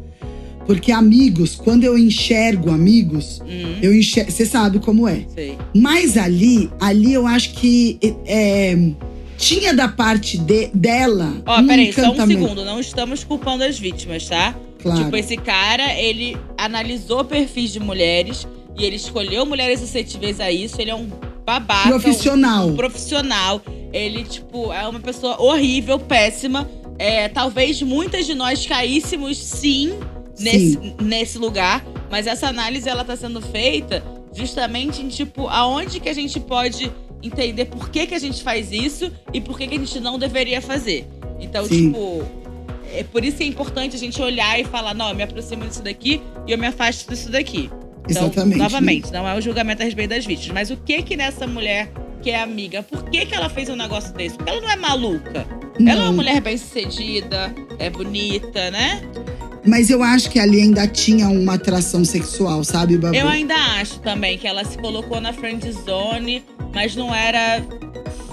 Porque 0.70 0.92
amigos, 0.92 1.56
quando 1.56 1.84
eu 1.84 1.98
enxergo 1.98 2.70
amigos, 2.70 3.40
uhum. 3.40 3.80
eu 3.82 3.92
enxergo. 3.92 4.30
Você 4.30 4.46
sabe 4.46 4.78
como 4.78 5.08
é. 5.08 5.26
Sei. 5.34 5.58
Mas 5.76 6.16
ali, 6.16 6.70
ali 6.80 7.12
eu 7.12 7.26
acho 7.26 7.56
que 7.56 7.98
é, 8.28 8.78
tinha 9.36 9.74
da 9.74 9.88
parte 9.88 10.38
de, 10.38 10.68
dela. 10.68 11.42
Ó, 11.44 11.60
um 11.60 11.66
peraí, 11.66 11.92
só 11.92 12.12
um 12.12 12.28
segundo. 12.28 12.64
Não 12.64 12.80
estamos 12.80 13.24
culpando 13.24 13.64
as 13.64 13.80
vítimas, 13.80 14.28
tá? 14.28 14.56
Claro. 14.80 15.06
Tipo, 15.06 15.18
esse 15.18 15.38
cara, 15.38 16.00
ele 16.00 16.38
analisou 16.56 17.26
perfis 17.26 17.74
de 17.74 17.80
mulheres 17.80 18.48
e 18.78 18.86
ele 18.86 18.98
escolheu 18.98 19.48
mulheres 19.48 19.80
suscetíveis 19.80 20.40
a 20.40 20.52
isso. 20.52 20.80
Ele 20.80 20.92
é 20.92 20.96
um 20.96 21.10
babaca. 21.44 21.90
Profissional. 21.90 22.68
Um, 22.68 22.74
um 22.74 22.76
profissional. 22.76 23.60
Ele, 23.92 24.24
tipo, 24.24 24.72
é 24.72 24.88
uma 24.88 25.00
pessoa 25.00 25.42
horrível, 25.42 25.98
péssima. 25.98 26.70
É, 27.00 27.28
talvez 27.28 27.82
muitas 27.82 28.28
de 28.28 28.36
nós 28.36 28.68
caíssemos, 28.68 29.36
sim, 29.36 29.94
nesse, 30.40 30.96
nesse 31.02 31.38
lugar. 31.38 31.86
Mas 32.10 32.28
essa 32.28 32.48
análise 32.48 32.88
ela 32.88 33.04
tá 33.04 33.16
sendo 33.16 33.42
feita 33.42 34.04
justamente 34.34 35.02
em 35.02 35.08
tipo 35.08 35.48
aonde 35.48 36.00
que 36.00 36.10
a 36.10 36.14
gente 36.14 36.40
pode 36.40 36.92
entender 37.22 37.66
por 37.66 37.90
que, 37.90 38.08
que 38.08 38.16
a 38.16 38.20
gente 38.20 38.42
faz 38.42 38.72
isso 38.72 39.12
e 39.34 39.42
por 39.42 39.58
que, 39.58 39.68
que 39.68 39.76
a 39.76 39.80
gente 39.80 40.00
não 40.00 40.18
deveria 40.18 40.62
fazer. 40.62 41.06
Então, 41.40 41.66
Sim. 41.66 41.88
tipo, 41.88 42.24
é 42.94 43.04
por 43.04 43.24
isso 43.24 43.38
que 43.38 43.44
é 43.44 43.48
importante 43.48 43.96
a 43.96 44.00
gente 44.00 44.22
olhar 44.22 44.60
e 44.60 44.64
falar, 44.64 44.94
não, 44.94 45.10
eu 45.10 45.16
me 45.16 45.24
aproximo 45.24 45.66
disso 45.66 45.84
daqui 45.84 46.22
e 46.48 46.52
eu 46.52 46.58
me 46.58 46.68
afasto 46.68 47.10
disso 47.10 47.30
daqui. 47.30 47.70
Então, 48.10 48.24
Exatamente. 48.24 48.58
novamente, 48.58 49.12
não 49.12 49.28
é 49.28 49.38
o 49.38 49.42
julgamento 49.42 49.82
a 49.82 49.86
respeito 49.86 50.10
das 50.10 50.26
vítimas, 50.26 50.54
mas 50.54 50.72
o 50.72 50.78
que 50.78 51.02
que 51.04 51.16
nessa 51.16 51.46
mulher 51.46 51.92
que 52.22 52.32
é 52.32 52.42
amiga, 52.42 52.84
por 52.84 53.04
que 53.04 53.26
que 53.26 53.36
ela 53.36 53.50
fez 53.50 53.70
um 53.70 53.76
negócio 53.76 54.14
desse? 54.14 54.36
Porque 54.36 54.50
ela 54.50 54.62
não 54.62 54.70
é 54.70 54.76
maluca. 54.76 55.48
Não. 55.80 55.92
Ela 55.92 56.02
é 56.02 56.06
uma 56.06 56.14
mulher 56.14 56.42
bem 56.42 56.58
sucedida, 56.58 57.54
é 57.78 57.90
bonita, 57.90 58.72
né? 58.72 59.02
Mas 59.70 59.92
eu 59.92 60.02
acho 60.02 60.32
que 60.32 60.40
ali 60.40 60.62
ainda 60.62 60.88
tinha 60.88 61.30
uma 61.30 61.54
atração 61.54 62.04
sexual, 62.04 62.64
sabe, 62.64 62.98
Babu? 62.98 63.16
Eu 63.16 63.28
ainda 63.28 63.54
acho 63.54 64.00
também 64.00 64.36
que 64.36 64.48
ela 64.48 64.66
se 64.66 64.76
colocou 64.80 65.22
na 65.22 65.32
friend 65.32 65.72
zone, 65.72 66.44
mas 66.74 66.96
não 66.96 67.14
era 67.14 67.64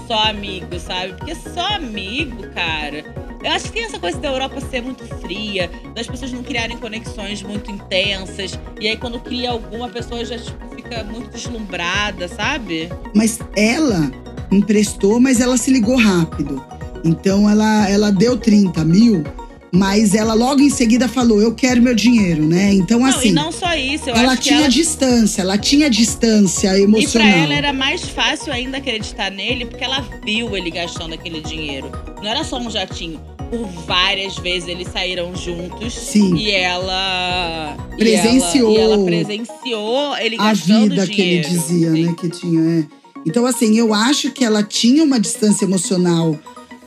só 0.07 0.23
amigo, 0.23 0.79
sabe? 0.79 1.13
Porque 1.13 1.35
só 1.35 1.75
amigo, 1.75 2.41
cara. 2.55 3.05
Eu 3.43 3.51
acho 3.51 3.65
que 3.65 3.73
tem 3.73 3.83
essa 3.83 3.99
coisa 3.99 4.17
da 4.17 4.29
Europa 4.29 4.59
ser 4.61 4.81
muito 4.81 5.05
fria, 5.21 5.69
das 5.93 6.07
pessoas 6.07 6.31
não 6.31 6.41
criarem 6.41 6.75
conexões 6.77 7.43
muito 7.43 7.69
intensas. 7.69 8.57
E 8.81 8.87
aí, 8.87 8.97
quando 8.97 9.19
cria 9.19 9.51
alguma, 9.51 9.85
a 9.85 9.89
pessoa 9.89 10.25
já 10.25 10.39
tipo, 10.39 10.75
fica 10.75 11.03
muito 11.03 11.29
deslumbrada, 11.29 12.27
sabe? 12.27 12.89
Mas 13.13 13.39
ela 13.55 14.11
emprestou, 14.51 15.19
mas 15.19 15.39
ela 15.39 15.55
se 15.55 15.69
ligou 15.69 15.97
rápido. 15.97 16.65
Então 17.03 17.47
ela, 17.47 17.87
ela 17.87 18.11
deu 18.11 18.35
30 18.37 18.83
mil 18.83 19.23
Mas 19.71 20.15
ela 20.15 20.33
logo 20.33 20.61
em 20.61 20.69
seguida 20.69 21.07
falou: 21.07 21.41
Eu 21.41 21.53
quero 21.53 21.81
meu 21.81 21.93
dinheiro, 21.93 22.45
né? 22.45 22.73
Então, 22.73 22.99
Não, 22.99 23.05
assim. 23.07 23.29
e 23.29 23.31
não 23.33 23.51
só 23.51 23.75
isso, 23.75 24.09
eu 24.09 24.15
ela 24.15 24.31
acho 24.31 24.41
que 24.41 24.47
tinha 24.49 24.59
ela 24.61 24.69
distância, 24.69 25.41
ela 25.41 25.57
tinha 25.57 25.89
distância 25.89 26.77
E 26.77 26.83
emocional. 26.83 27.27
pra 27.29 27.37
ela 27.37 27.53
era 27.53 27.73
mais 27.73 28.01
fácil 28.01 28.53
ainda 28.53 28.77
acreditar 28.77 29.29
nele, 29.29 29.65
porque 29.65 29.83
ela 29.83 30.05
viu 30.23 30.55
ele 30.55 30.71
gastando 30.71 31.13
aquele 31.13 31.41
dinheiro. 31.41 31.91
Não 32.21 32.29
era 32.29 32.43
só 32.43 32.57
um 32.59 32.69
jatinho. 32.69 33.19
Por 33.49 33.65
várias 33.85 34.35
vezes 34.37 34.67
eles 34.67 34.87
saíram 34.91 35.33
juntos. 35.35 35.93
Sim. 35.93 36.35
E 36.35 36.51
ela. 36.51 37.77
Presenciou 37.97 38.71
E 38.71 38.77
ela, 38.77 38.89
e 38.89 38.93
ela 38.93 39.05
presenciou 39.05 40.17
ele 40.17 40.35
a 40.35 40.43
gastando 40.43 40.89
vida 40.89 41.07
que 41.07 41.21
ele 41.21 41.41
dinheiro. 41.41 41.49
dizia, 41.49 41.91
Sim. 41.91 42.03
né? 42.05 42.15
Que 42.19 42.29
tinha. 42.29 42.61
é. 42.79 42.83
Então, 43.25 43.45
assim, 43.45 43.77
eu 43.77 43.93
acho 43.93 44.31
que 44.31 44.43
ela 44.45 44.63
tinha 44.63 45.03
uma 45.03 45.19
distância 45.19 45.65
emocional 45.65 46.37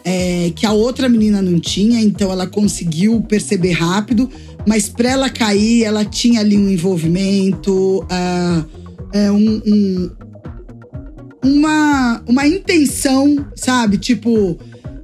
é, 0.05 0.51
que 0.55 0.65
a 0.67 0.73
outra 0.73 1.09
menina 1.09 1.41
não 1.43 1.59
tinha, 1.61 2.01
então 2.01 2.31
ela 2.33 2.47
conseguiu 2.47 3.21
perceber 3.23 3.73
rápido, 3.73 4.29
mas 4.67 4.89
pra 4.89 5.11
ela 5.11 5.31
cair, 5.31 5.85
ela 5.85 6.05
tinha 6.05 6.41
ali 6.41 6.57
um 6.57 6.71
envolvimento, 6.71 8.05
é, 9.13 9.31
um- 9.31 9.63
um- 9.67 10.11
uma, 11.45 12.23
uma 12.27 12.47
intenção, 12.47 13.47
sabe? 13.57 13.97
Tipo, 13.99 14.59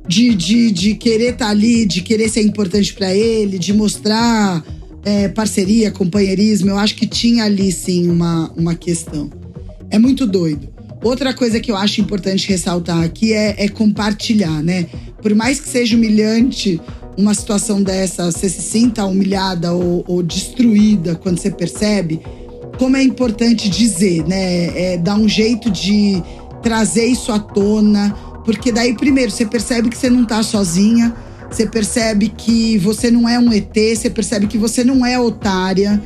de, 0.07 0.35
de, 0.35 0.71
de 0.71 0.95
querer 0.95 1.33
estar 1.33 1.49
ali, 1.49 1.85
de 1.87 2.03
querer 2.03 2.29
ser 2.29 2.43
importante 2.43 2.93
pra 2.95 3.15
ele, 3.15 3.59
de 3.59 3.73
mostrar 3.73 4.65
é, 5.05 5.29
parceria, 5.29 5.91
companheirismo. 5.91 6.71
Eu 6.71 6.79
acho 6.79 6.95
que 6.95 7.07
tinha 7.07 7.45
ali 7.45 7.73
sim 7.73 8.09
uma, 8.11 8.51
uma 8.57 8.75
questão. 8.75 9.31
É 9.91 9.99
muito 9.99 10.27
doido. 10.27 10.69
Outra 11.03 11.33
coisa 11.35 11.61
que 11.61 11.71
eu 11.71 11.77
acho 11.77 12.01
importante 12.01 12.49
ressaltar 12.49 13.03
aqui 13.03 13.33
é, 13.33 13.65
é 13.65 13.69
compartilhar, 13.69 14.63
né? 14.63 14.87
Por 15.23 15.35
mais 15.35 15.61
que 15.61 15.69
seja 15.69 15.97
humilhante 15.97 16.81
uma 17.17 17.33
situação 17.35 17.83
dessa, 17.83 18.31
você 18.31 18.49
se 18.49 18.63
sinta 18.63 19.05
humilhada 19.05 19.73
ou, 19.73 20.05
ou 20.07 20.23
destruída 20.23 21.15
quando 21.15 21.39
você 21.39 21.51
percebe, 21.51 22.21
como 22.79 22.97
é 22.97 23.03
importante 23.03 23.69
dizer, 23.69 24.27
né? 24.27 24.95
É, 24.95 24.97
dar 24.99 25.17
um 25.17 25.29
jeito 25.29 25.71
de 25.71 26.23
trazer 26.63 27.07
isso 27.07 27.33
à 27.33 27.39
tona, 27.39 28.15
porque 28.45 28.71
daí, 28.71 28.95
primeiro, 28.95 29.31
você 29.31 29.47
percebe 29.47 29.89
que 29.89 29.97
você 29.97 30.11
não 30.11 30.25
tá 30.25 30.43
sozinha, 30.43 31.15
você 31.51 31.67
percebe 31.67 32.29
que 32.29 32.77
você 32.79 33.11
não 33.11 33.29
é 33.29 33.39
um 33.39 33.53
ET, 33.53 33.75
você 33.75 34.11
percebe 34.11 34.47
que 34.47 34.59
você 34.59 34.85
não 34.85 35.05
é 35.05 35.19
otária. 35.19 36.03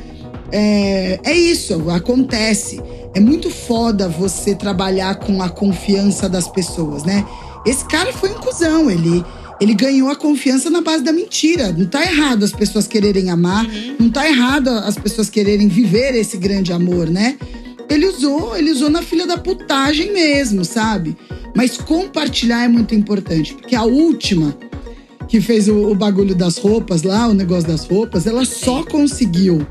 É, 0.51 1.19
é 1.23 1.33
isso, 1.33 1.89
acontece. 1.89 2.81
É 3.13 3.19
muito 3.19 3.49
foda 3.49 4.07
você 4.07 4.55
trabalhar 4.55 5.15
com 5.15 5.41
a 5.41 5.49
confiança 5.49 6.29
das 6.29 6.47
pessoas, 6.47 7.03
né? 7.03 7.25
Esse 7.65 7.85
cara 7.85 8.13
foi 8.13 8.29
um 8.31 8.39
cuzão, 8.39 8.89
ele, 8.89 9.23
ele 9.59 9.73
ganhou 9.73 10.09
a 10.09 10.15
confiança 10.15 10.69
na 10.69 10.81
base 10.81 11.03
da 11.03 11.11
mentira. 11.11 11.71
Não 11.71 11.85
tá 11.85 12.01
errado 12.03 12.43
as 12.43 12.51
pessoas 12.51 12.87
quererem 12.87 13.29
amar, 13.29 13.67
não 13.99 14.09
tá 14.09 14.27
errado 14.27 14.69
as 14.69 14.95
pessoas 14.95 15.29
quererem 15.29 15.67
viver 15.67 16.15
esse 16.15 16.37
grande 16.37 16.71
amor, 16.71 17.09
né? 17.09 17.37
Ele 17.89 18.07
usou, 18.07 18.55
ele 18.55 18.71
usou 18.71 18.89
na 18.89 19.01
filha 19.01 19.27
da 19.27 19.37
putagem 19.37 20.13
mesmo, 20.13 20.63
sabe? 20.63 21.17
Mas 21.53 21.77
compartilhar 21.77 22.63
é 22.63 22.67
muito 22.69 22.95
importante, 22.95 23.53
porque 23.53 23.75
a 23.75 23.83
última 23.83 24.57
que 25.27 25.41
fez 25.41 25.67
o, 25.67 25.91
o 25.91 25.95
bagulho 25.95 26.33
das 26.33 26.57
roupas 26.57 27.03
lá, 27.03 27.27
o 27.27 27.33
negócio 27.33 27.67
das 27.67 27.85
roupas, 27.85 28.25
ela 28.25 28.45
só 28.45 28.83
conseguiu 28.83 29.65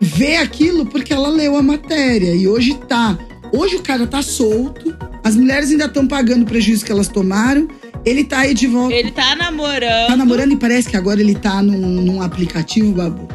ver 0.00 0.36
aquilo 0.36 0.86
porque 0.86 1.12
ela 1.12 1.28
leu 1.28 1.56
a 1.56 1.62
matéria 1.62 2.34
e 2.34 2.46
hoje 2.46 2.78
tá. 2.88 3.18
Hoje 3.52 3.76
o 3.76 3.82
cara 3.82 4.06
tá 4.06 4.20
solto, 4.20 4.94
as 5.24 5.34
mulheres 5.34 5.70
ainda 5.70 5.86
estão 5.86 6.06
pagando 6.06 6.42
o 6.42 6.46
prejuízo 6.46 6.84
que 6.84 6.92
elas 6.92 7.08
tomaram. 7.08 7.68
Ele 8.04 8.24
tá 8.24 8.38
aí 8.40 8.54
de 8.54 8.66
volta. 8.66 8.94
Ele 8.94 9.10
tá 9.10 9.34
namorando. 9.36 10.06
Tá 10.06 10.16
namorando 10.16 10.52
e 10.52 10.56
parece 10.56 10.88
que 10.88 10.96
agora 10.96 11.20
ele 11.20 11.34
tá 11.34 11.62
num, 11.62 12.02
num 12.02 12.22
aplicativo, 12.22 12.92
babu. 12.92 13.28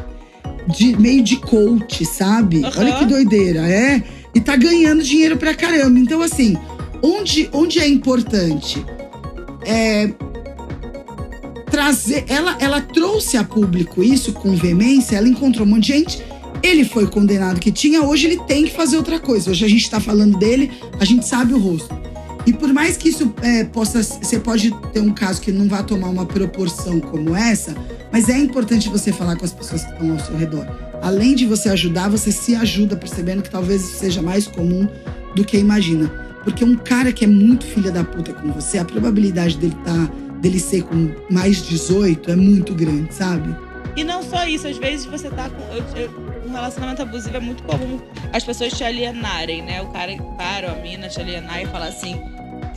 De, 0.76 0.98
meio 0.98 1.22
de 1.22 1.36
coach, 1.36 2.04
sabe? 2.04 2.64
Aham. 2.64 2.72
Olha 2.78 2.92
que 2.94 3.04
doideira, 3.04 3.60
é? 3.60 4.02
E 4.34 4.40
tá 4.40 4.56
ganhando 4.56 5.02
dinheiro 5.02 5.36
pra 5.36 5.54
caramba. 5.54 5.98
Então, 5.98 6.22
assim, 6.22 6.56
onde, 7.02 7.48
onde 7.52 7.78
é 7.78 7.86
importante? 7.86 8.84
É. 9.64 10.10
Trazer. 11.70 12.24
Ela, 12.28 12.56
ela 12.58 12.80
trouxe 12.80 13.36
a 13.36 13.44
público 13.44 14.02
isso 14.02 14.32
com 14.32 14.56
veemência, 14.56 15.16
ela 15.16 15.28
encontrou 15.28 15.66
um 15.66 15.70
monte 15.70 15.86
de 15.86 15.92
gente. 15.92 16.24
Ele 16.64 16.82
foi 16.82 17.06
condenado 17.06 17.60
que 17.60 17.70
tinha, 17.70 18.02
hoje 18.02 18.26
ele 18.26 18.40
tem 18.44 18.64
que 18.64 18.72
fazer 18.72 18.96
outra 18.96 19.20
coisa. 19.20 19.50
Hoje 19.50 19.62
a 19.66 19.68
gente 19.68 19.90
tá 19.90 20.00
falando 20.00 20.38
dele, 20.38 20.72
a 20.98 21.04
gente 21.04 21.28
sabe 21.28 21.52
o 21.52 21.58
rosto. 21.58 21.94
E 22.46 22.54
por 22.54 22.72
mais 22.72 22.96
que 22.96 23.10
isso 23.10 23.34
é, 23.42 23.64
possa. 23.64 24.02
Você 24.02 24.38
pode 24.38 24.70
ter 24.90 25.00
um 25.00 25.12
caso 25.12 25.42
que 25.42 25.52
não 25.52 25.68
vá 25.68 25.82
tomar 25.82 26.08
uma 26.08 26.24
proporção 26.24 27.00
como 27.00 27.36
essa, 27.36 27.74
mas 28.10 28.30
é 28.30 28.38
importante 28.38 28.88
você 28.88 29.12
falar 29.12 29.36
com 29.36 29.44
as 29.44 29.52
pessoas 29.52 29.84
que 29.84 29.92
estão 29.92 30.12
ao 30.12 30.18
seu 30.18 30.34
redor. 30.38 30.66
Além 31.02 31.34
de 31.34 31.44
você 31.44 31.68
ajudar, 31.68 32.08
você 32.08 32.32
se 32.32 32.54
ajuda 32.56 32.96
percebendo 32.96 33.42
que 33.42 33.50
talvez 33.50 33.82
seja 33.82 34.22
mais 34.22 34.46
comum 34.46 34.88
do 35.36 35.44
que 35.44 35.58
imagina. 35.58 36.08
Porque 36.44 36.64
um 36.64 36.76
cara 36.76 37.12
que 37.12 37.24
é 37.24 37.28
muito 37.28 37.66
filha 37.66 37.90
da 37.90 38.02
puta 38.04 38.32
com 38.32 38.50
você, 38.52 38.78
a 38.78 38.84
probabilidade 38.86 39.58
dele, 39.58 39.76
tá, 39.84 40.10
dele 40.40 40.58
ser 40.60 40.82
com 40.84 41.10
mais 41.30 41.62
18 41.62 42.30
é 42.30 42.36
muito 42.36 42.74
grande, 42.74 43.12
sabe? 43.14 43.54
E 43.96 44.02
não 44.02 44.22
só 44.22 44.46
isso, 44.46 44.66
às 44.66 44.78
vezes 44.78 45.04
você 45.06 45.28
tá 45.28 45.48
com. 45.50 45.62
eu- 45.74 46.02
eu- 46.02 46.23
relacionamento 46.54 47.02
abusivo 47.02 47.36
é 47.36 47.40
muito 47.40 47.62
comum 47.64 48.00
as 48.32 48.44
pessoas 48.44 48.72
te 48.72 48.82
alienarem, 48.82 49.62
né? 49.62 49.82
O 49.82 49.86
cara, 49.88 50.12
o 50.12 50.36
a 50.70 50.74
mina 50.82 51.08
te 51.08 51.20
alienar 51.20 51.62
e 51.62 51.66
falar 51.66 51.86
assim. 51.86 52.20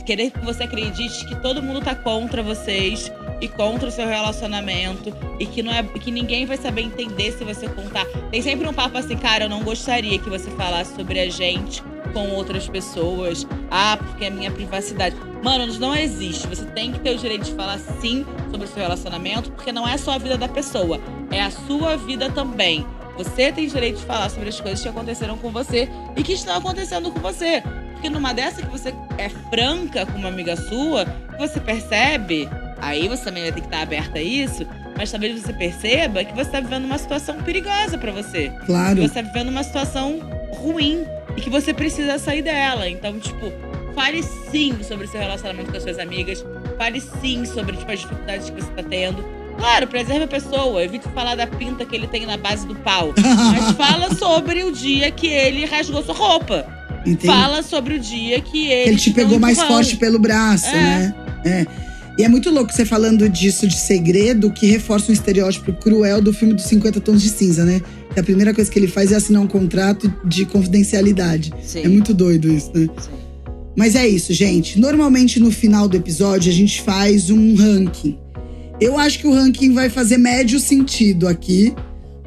Querer 0.04 0.30
que 0.30 0.38
você 0.40 0.62
acredite 0.62 1.26
que 1.26 1.36
todo 1.36 1.62
mundo 1.62 1.82
tá 1.82 1.94
contra 1.94 2.42
vocês 2.42 3.12
e 3.40 3.48
contra 3.48 3.88
o 3.88 3.90
seu 3.90 4.06
relacionamento 4.06 5.14
e 5.38 5.44
que 5.46 5.62
não 5.62 5.72
é 5.72 5.82
que 5.82 6.10
ninguém 6.10 6.46
vai 6.46 6.56
saber 6.56 6.82
entender 6.82 7.32
se 7.32 7.44
você 7.44 7.68
contar. 7.68 8.06
Tem 8.30 8.40
sempre 8.40 8.66
um 8.66 8.72
papo 8.72 8.96
assim, 8.96 9.16
cara, 9.16 9.44
eu 9.44 9.48
não 9.48 9.62
gostaria 9.62 10.18
que 10.18 10.30
você 10.30 10.50
falasse 10.52 10.94
sobre 10.94 11.20
a 11.20 11.28
gente 11.28 11.82
com 12.12 12.30
outras 12.30 12.68
pessoas. 12.68 13.46
Ah, 13.70 13.98
porque 13.98 14.24
é 14.24 14.30
minha 14.30 14.50
privacidade. 14.50 15.14
Mano, 15.42 15.66
não 15.78 15.94
existe. 15.94 16.46
Você 16.46 16.64
tem 16.66 16.92
que 16.92 17.00
ter 17.00 17.14
o 17.14 17.18
direito 17.18 17.44
de 17.44 17.52
falar 17.52 17.78
sim 17.78 18.24
sobre 18.50 18.66
o 18.66 18.68
seu 18.68 18.82
relacionamento, 18.82 19.52
porque 19.52 19.72
não 19.72 19.86
é 19.86 19.96
só 19.96 20.12
a 20.12 20.18
vida 20.18 20.36
da 20.36 20.48
pessoa, 20.48 21.00
é 21.30 21.42
a 21.42 21.50
sua 21.50 21.96
vida 21.96 22.30
também. 22.30 22.86
Você 23.18 23.52
tem 23.52 23.66
direito 23.66 23.98
de 23.98 24.06
falar 24.06 24.30
sobre 24.30 24.48
as 24.48 24.58
coisas 24.60 24.80
que 24.80 24.88
aconteceram 24.88 25.36
com 25.36 25.50
você 25.50 25.88
e 26.16 26.22
que 26.22 26.32
estão 26.32 26.56
acontecendo 26.56 27.10
com 27.10 27.18
você. 27.20 27.62
Porque 27.92 28.08
numa 28.08 28.32
dessa 28.32 28.62
que 28.62 28.68
você 28.70 28.94
é 29.18 29.28
franca 29.50 30.06
com 30.06 30.16
uma 30.18 30.28
amiga 30.28 30.54
sua, 30.56 31.04
que 31.04 31.36
você 31.38 31.58
percebe, 31.60 32.48
aí 32.80 33.08
você 33.08 33.24
também 33.24 33.42
vai 33.42 33.52
ter 33.52 33.60
que 33.60 33.66
estar 33.66 33.82
aberta 33.82 34.18
a 34.20 34.22
isso, 34.22 34.64
mas 34.96 35.10
talvez 35.10 35.42
você 35.42 35.52
perceba 35.52 36.22
que 36.24 36.32
você 36.32 36.48
tá 36.48 36.60
vivendo 36.60 36.84
uma 36.84 36.96
situação 36.96 37.36
perigosa 37.42 37.98
pra 37.98 38.12
você. 38.12 38.50
Que 38.50 38.66
Claro. 38.66 39.02
você 39.02 39.14
tá 39.14 39.22
vivendo 39.22 39.48
uma 39.48 39.64
situação 39.64 40.20
ruim 40.52 41.04
e 41.36 41.40
que 41.40 41.50
você 41.50 41.74
precisa 41.74 42.18
sair 42.20 42.42
dela. 42.42 42.88
Então, 42.88 43.18
tipo, 43.18 43.52
fale 43.96 44.22
sim 44.22 44.80
sobre 44.84 45.06
o 45.06 45.08
seu 45.10 45.20
relacionamento 45.20 45.72
com 45.72 45.76
as 45.76 45.82
suas 45.82 45.98
amigas. 45.98 46.44
Fale 46.76 47.00
sim 47.00 47.44
sobre 47.44 47.76
tipo, 47.76 47.90
as 47.90 47.98
dificuldades 47.98 48.48
que 48.50 48.60
você 48.62 48.70
tá 48.70 48.82
tendo. 48.84 49.24
Claro, 49.58 49.86
preserve 49.88 50.24
a 50.24 50.28
pessoa. 50.28 50.82
Evite 50.84 51.08
falar 51.12 51.34
da 51.34 51.46
pinta 51.46 51.84
que 51.84 51.94
ele 51.94 52.06
tem 52.06 52.24
na 52.24 52.36
base 52.36 52.66
do 52.66 52.74
pau. 52.76 53.12
Mas 53.16 53.72
fala 53.76 54.14
sobre 54.14 54.62
o 54.64 54.72
dia 54.72 55.10
que 55.10 55.26
ele 55.26 55.64
rasgou 55.64 56.02
sua 56.02 56.14
roupa. 56.14 56.64
Entendi. 57.04 57.26
Fala 57.26 57.62
sobre 57.62 57.94
o 57.94 57.98
dia 57.98 58.40
que 58.40 58.68
ele. 58.68 58.90
Ele 58.90 58.98
te 58.98 59.10
pegou 59.10 59.38
mais 59.38 59.60
forte 59.62 59.96
pelo 59.96 60.18
braço, 60.18 60.66
É. 60.66 60.72
né? 60.72 61.14
É. 61.44 61.66
E 62.18 62.24
é 62.24 62.28
muito 62.28 62.50
louco 62.50 62.72
você 62.72 62.84
falando 62.84 63.28
disso 63.28 63.66
de 63.66 63.76
segredo, 63.76 64.50
que 64.50 64.66
reforça 64.66 65.10
um 65.10 65.14
estereótipo 65.14 65.72
cruel 65.72 66.20
do 66.20 66.32
filme 66.32 66.52
dos 66.52 66.64
50 66.64 67.00
Tons 67.00 67.22
de 67.22 67.28
Cinza, 67.28 67.64
né? 67.64 67.80
Que 68.12 68.18
a 68.18 68.24
primeira 68.24 68.52
coisa 68.52 68.68
que 68.68 68.76
ele 68.76 68.88
faz 68.88 69.12
é 69.12 69.16
assinar 69.16 69.40
um 69.40 69.46
contrato 69.46 70.12
de 70.24 70.44
confidencialidade. 70.44 71.52
Sim. 71.62 71.82
É 71.84 71.88
muito 71.88 72.12
doido 72.12 72.52
isso, 72.52 72.72
né? 72.74 72.88
sim. 72.98 73.10
Mas 73.76 73.94
é 73.94 74.08
isso, 74.08 74.32
gente. 74.32 74.80
Normalmente 74.80 75.38
no 75.38 75.52
final 75.52 75.86
do 75.88 75.96
episódio 75.96 76.50
a 76.50 76.54
gente 76.54 76.82
faz 76.82 77.30
um 77.30 77.54
ranking. 77.54 78.18
Eu 78.80 78.96
acho 78.98 79.18
que 79.18 79.26
o 79.26 79.32
ranking 79.34 79.72
vai 79.74 79.90
fazer 79.90 80.18
médio 80.18 80.60
sentido 80.60 81.26
aqui, 81.26 81.74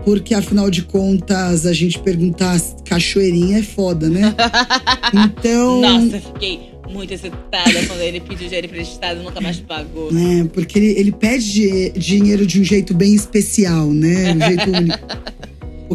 porque 0.03 0.33
afinal 0.33 0.69
de 0.69 0.81
contas 0.83 1.65
a 1.65 1.73
gente 1.73 1.97
perguntar 1.99 2.59
cachoeirinha 2.85 3.59
é 3.59 3.63
foda, 3.63 4.09
né? 4.09 4.35
Então. 5.13 5.81
Nossa, 5.81 6.19
fiquei 6.19 6.71
muito 6.89 7.13
excitada 7.13 7.85
quando 7.87 8.01
ele 8.01 8.19
pediu 8.19 8.47
dinheiro 8.47 8.67
emprestado 8.67 9.21
e 9.21 9.23
nunca 9.23 9.39
mais 9.39 9.57
pagou. 9.57 10.11
né? 10.11 10.47
Porque 10.53 10.77
ele, 10.77 10.87
ele 10.99 11.11
pede 11.11 11.51
di- 11.51 11.89
dinheiro 11.97 12.45
de 12.45 12.59
um 12.59 12.63
jeito 12.63 12.93
bem 12.93 13.13
especial, 13.15 13.87
né? 13.87 14.33
Um 14.33 14.39
jeito 14.47 14.69
único. 14.77 14.99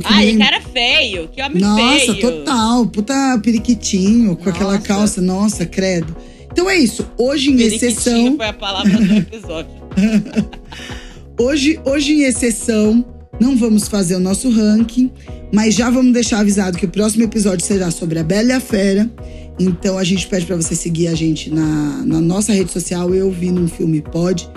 Ai, 0.04 0.26
lembra- 0.26 0.46
cara 0.50 0.60
feio. 0.62 1.28
Que 1.28 1.42
homem 1.42 1.60
Nossa, 1.60 1.98
feio. 2.14 2.20
total. 2.20 2.86
Puta 2.86 3.38
periquitinho, 3.42 4.36
com 4.36 4.48
aquela 4.48 4.74
Nossa. 4.74 4.86
calça. 4.86 5.20
Nossa, 5.22 5.66
credo. 5.66 6.14
Então 6.52 6.68
é 6.70 6.76
isso. 6.76 7.06
Hoje, 7.18 7.50
em 7.50 7.56
Periquitinho 7.56 7.90
exceção. 7.90 8.36
foi 8.36 8.46
a 8.46 8.52
palavra 8.52 8.96
do 8.98 9.14
episódio. 9.16 9.85
Hoje, 11.38 11.78
hoje, 11.84 12.14
em 12.14 12.22
exceção, 12.22 13.04
não 13.38 13.58
vamos 13.58 13.88
fazer 13.88 14.16
o 14.16 14.20
nosso 14.20 14.48
ranking, 14.48 15.10
mas 15.52 15.74
já 15.74 15.90
vamos 15.90 16.14
deixar 16.14 16.40
avisado 16.40 16.78
que 16.78 16.86
o 16.86 16.88
próximo 16.88 17.24
episódio 17.24 17.64
será 17.64 17.90
sobre 17.90 18.18
a 18.18 18.22
Bela 18.22 18.48
e 18.48 18.52
a 18.52 18.60
Fera. 18.60 19.10
Então 19.58 19.98
a 19.98 20.04
gente 20.04 20.26
pede 20.26 20.46
pra 20.46 20.56
você 20.56 20.74
seguir 20.74 21.08
a 21.08 21.14
gente 21.14 21.50
na, 21.50 22.02
na 22.06 22.20
nossa 22.22 22.54
rede 22.54 22.72
social. 22.72 23.14
Eu 23.14 23.30
vi 23.30 23.50
num 23.50 23.68
filme 23.68 24.00
Pode. 24.00 24.48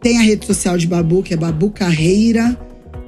Tem 0.00 0.18
a 0.18 0.22
rede 0.22 0.44
social 0.44 0.76
de 0.76 0.86
Babu, 0.86 1.22
que 1.22 1.34
é 1.34 1.36
Babu 1.36 1.70
Carreira. 1.70 2.58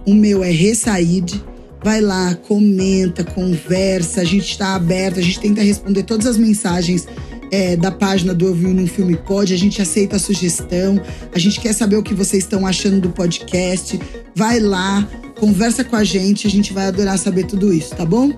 O 0.06 0.14
meu 0.14 0.44
é 0.44 0.50
Ressaíde. 0.50 1.42
Vai 1.82 2.00
lá, 2.00 2.34
comenta, 2.34 3.24
conversa. 3.24 4.20
A 4.20 4.24
gente 4.24 4.50
está 4.50 4.74
aberto, 4.74 5.18
a 5.18 5.22
gente 5.22 5.40
tenta 5.40 5.62
responder 5.62 6.04
todas 6.04 6.26
as 6.26 6.38
mensagens 6.38 7.06
é, 7.50 7.76
da 7.76 7.90
página 7.90 8.34
do 8.34 8.46
Eu 8.46 8.54
Vi 8.54 8.66
no 8.68 8.86
Filme 8.86 9.16
Pode. 9.16 9.54
A 9.54 9.58
gente 9.58 9.80
aceita 9.80 10.16
a 10.16 10.18
sugestão. 10.18 11.00
A 11.34 11.38
gente 11.38 11.60
quer 11.60 11.72
saber 11.72 11.96
o 11.96 12.02
que 12.02 12.14
vocês 12.14 12.44
estão 12.44 12.66
achando 12.66 13.00
do 13.00 13.10
podcast. 13.10 13.98
Vai 14.34 14.60
lá, 14.60 15.06
conversa 15.38 15.84
com 15.84 15.96
a 15.96 16.04
gente. 16.04 16.46
A 16.46 16.50
gente 16.50 16.72
vai 16.72 16.86
adorar 16.86 17.18
saber 17.18 17.46
tudo 17.46 17.72
isso, 17.72 17.94
tá 17.94 18.04
bom? 18.04 18.32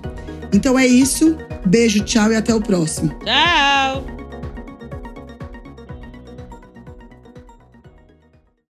Então 0.53 0.77
é 0.77 0.87
isso. 0.87 1.37
Beijo, 1.65 2.03
tchau 2.03 2.31
e 2.31 2.35
até 2.35 2.53
o 2.53 2.61
próximo. 2.61 3.09
Tchau! 3.25 4.18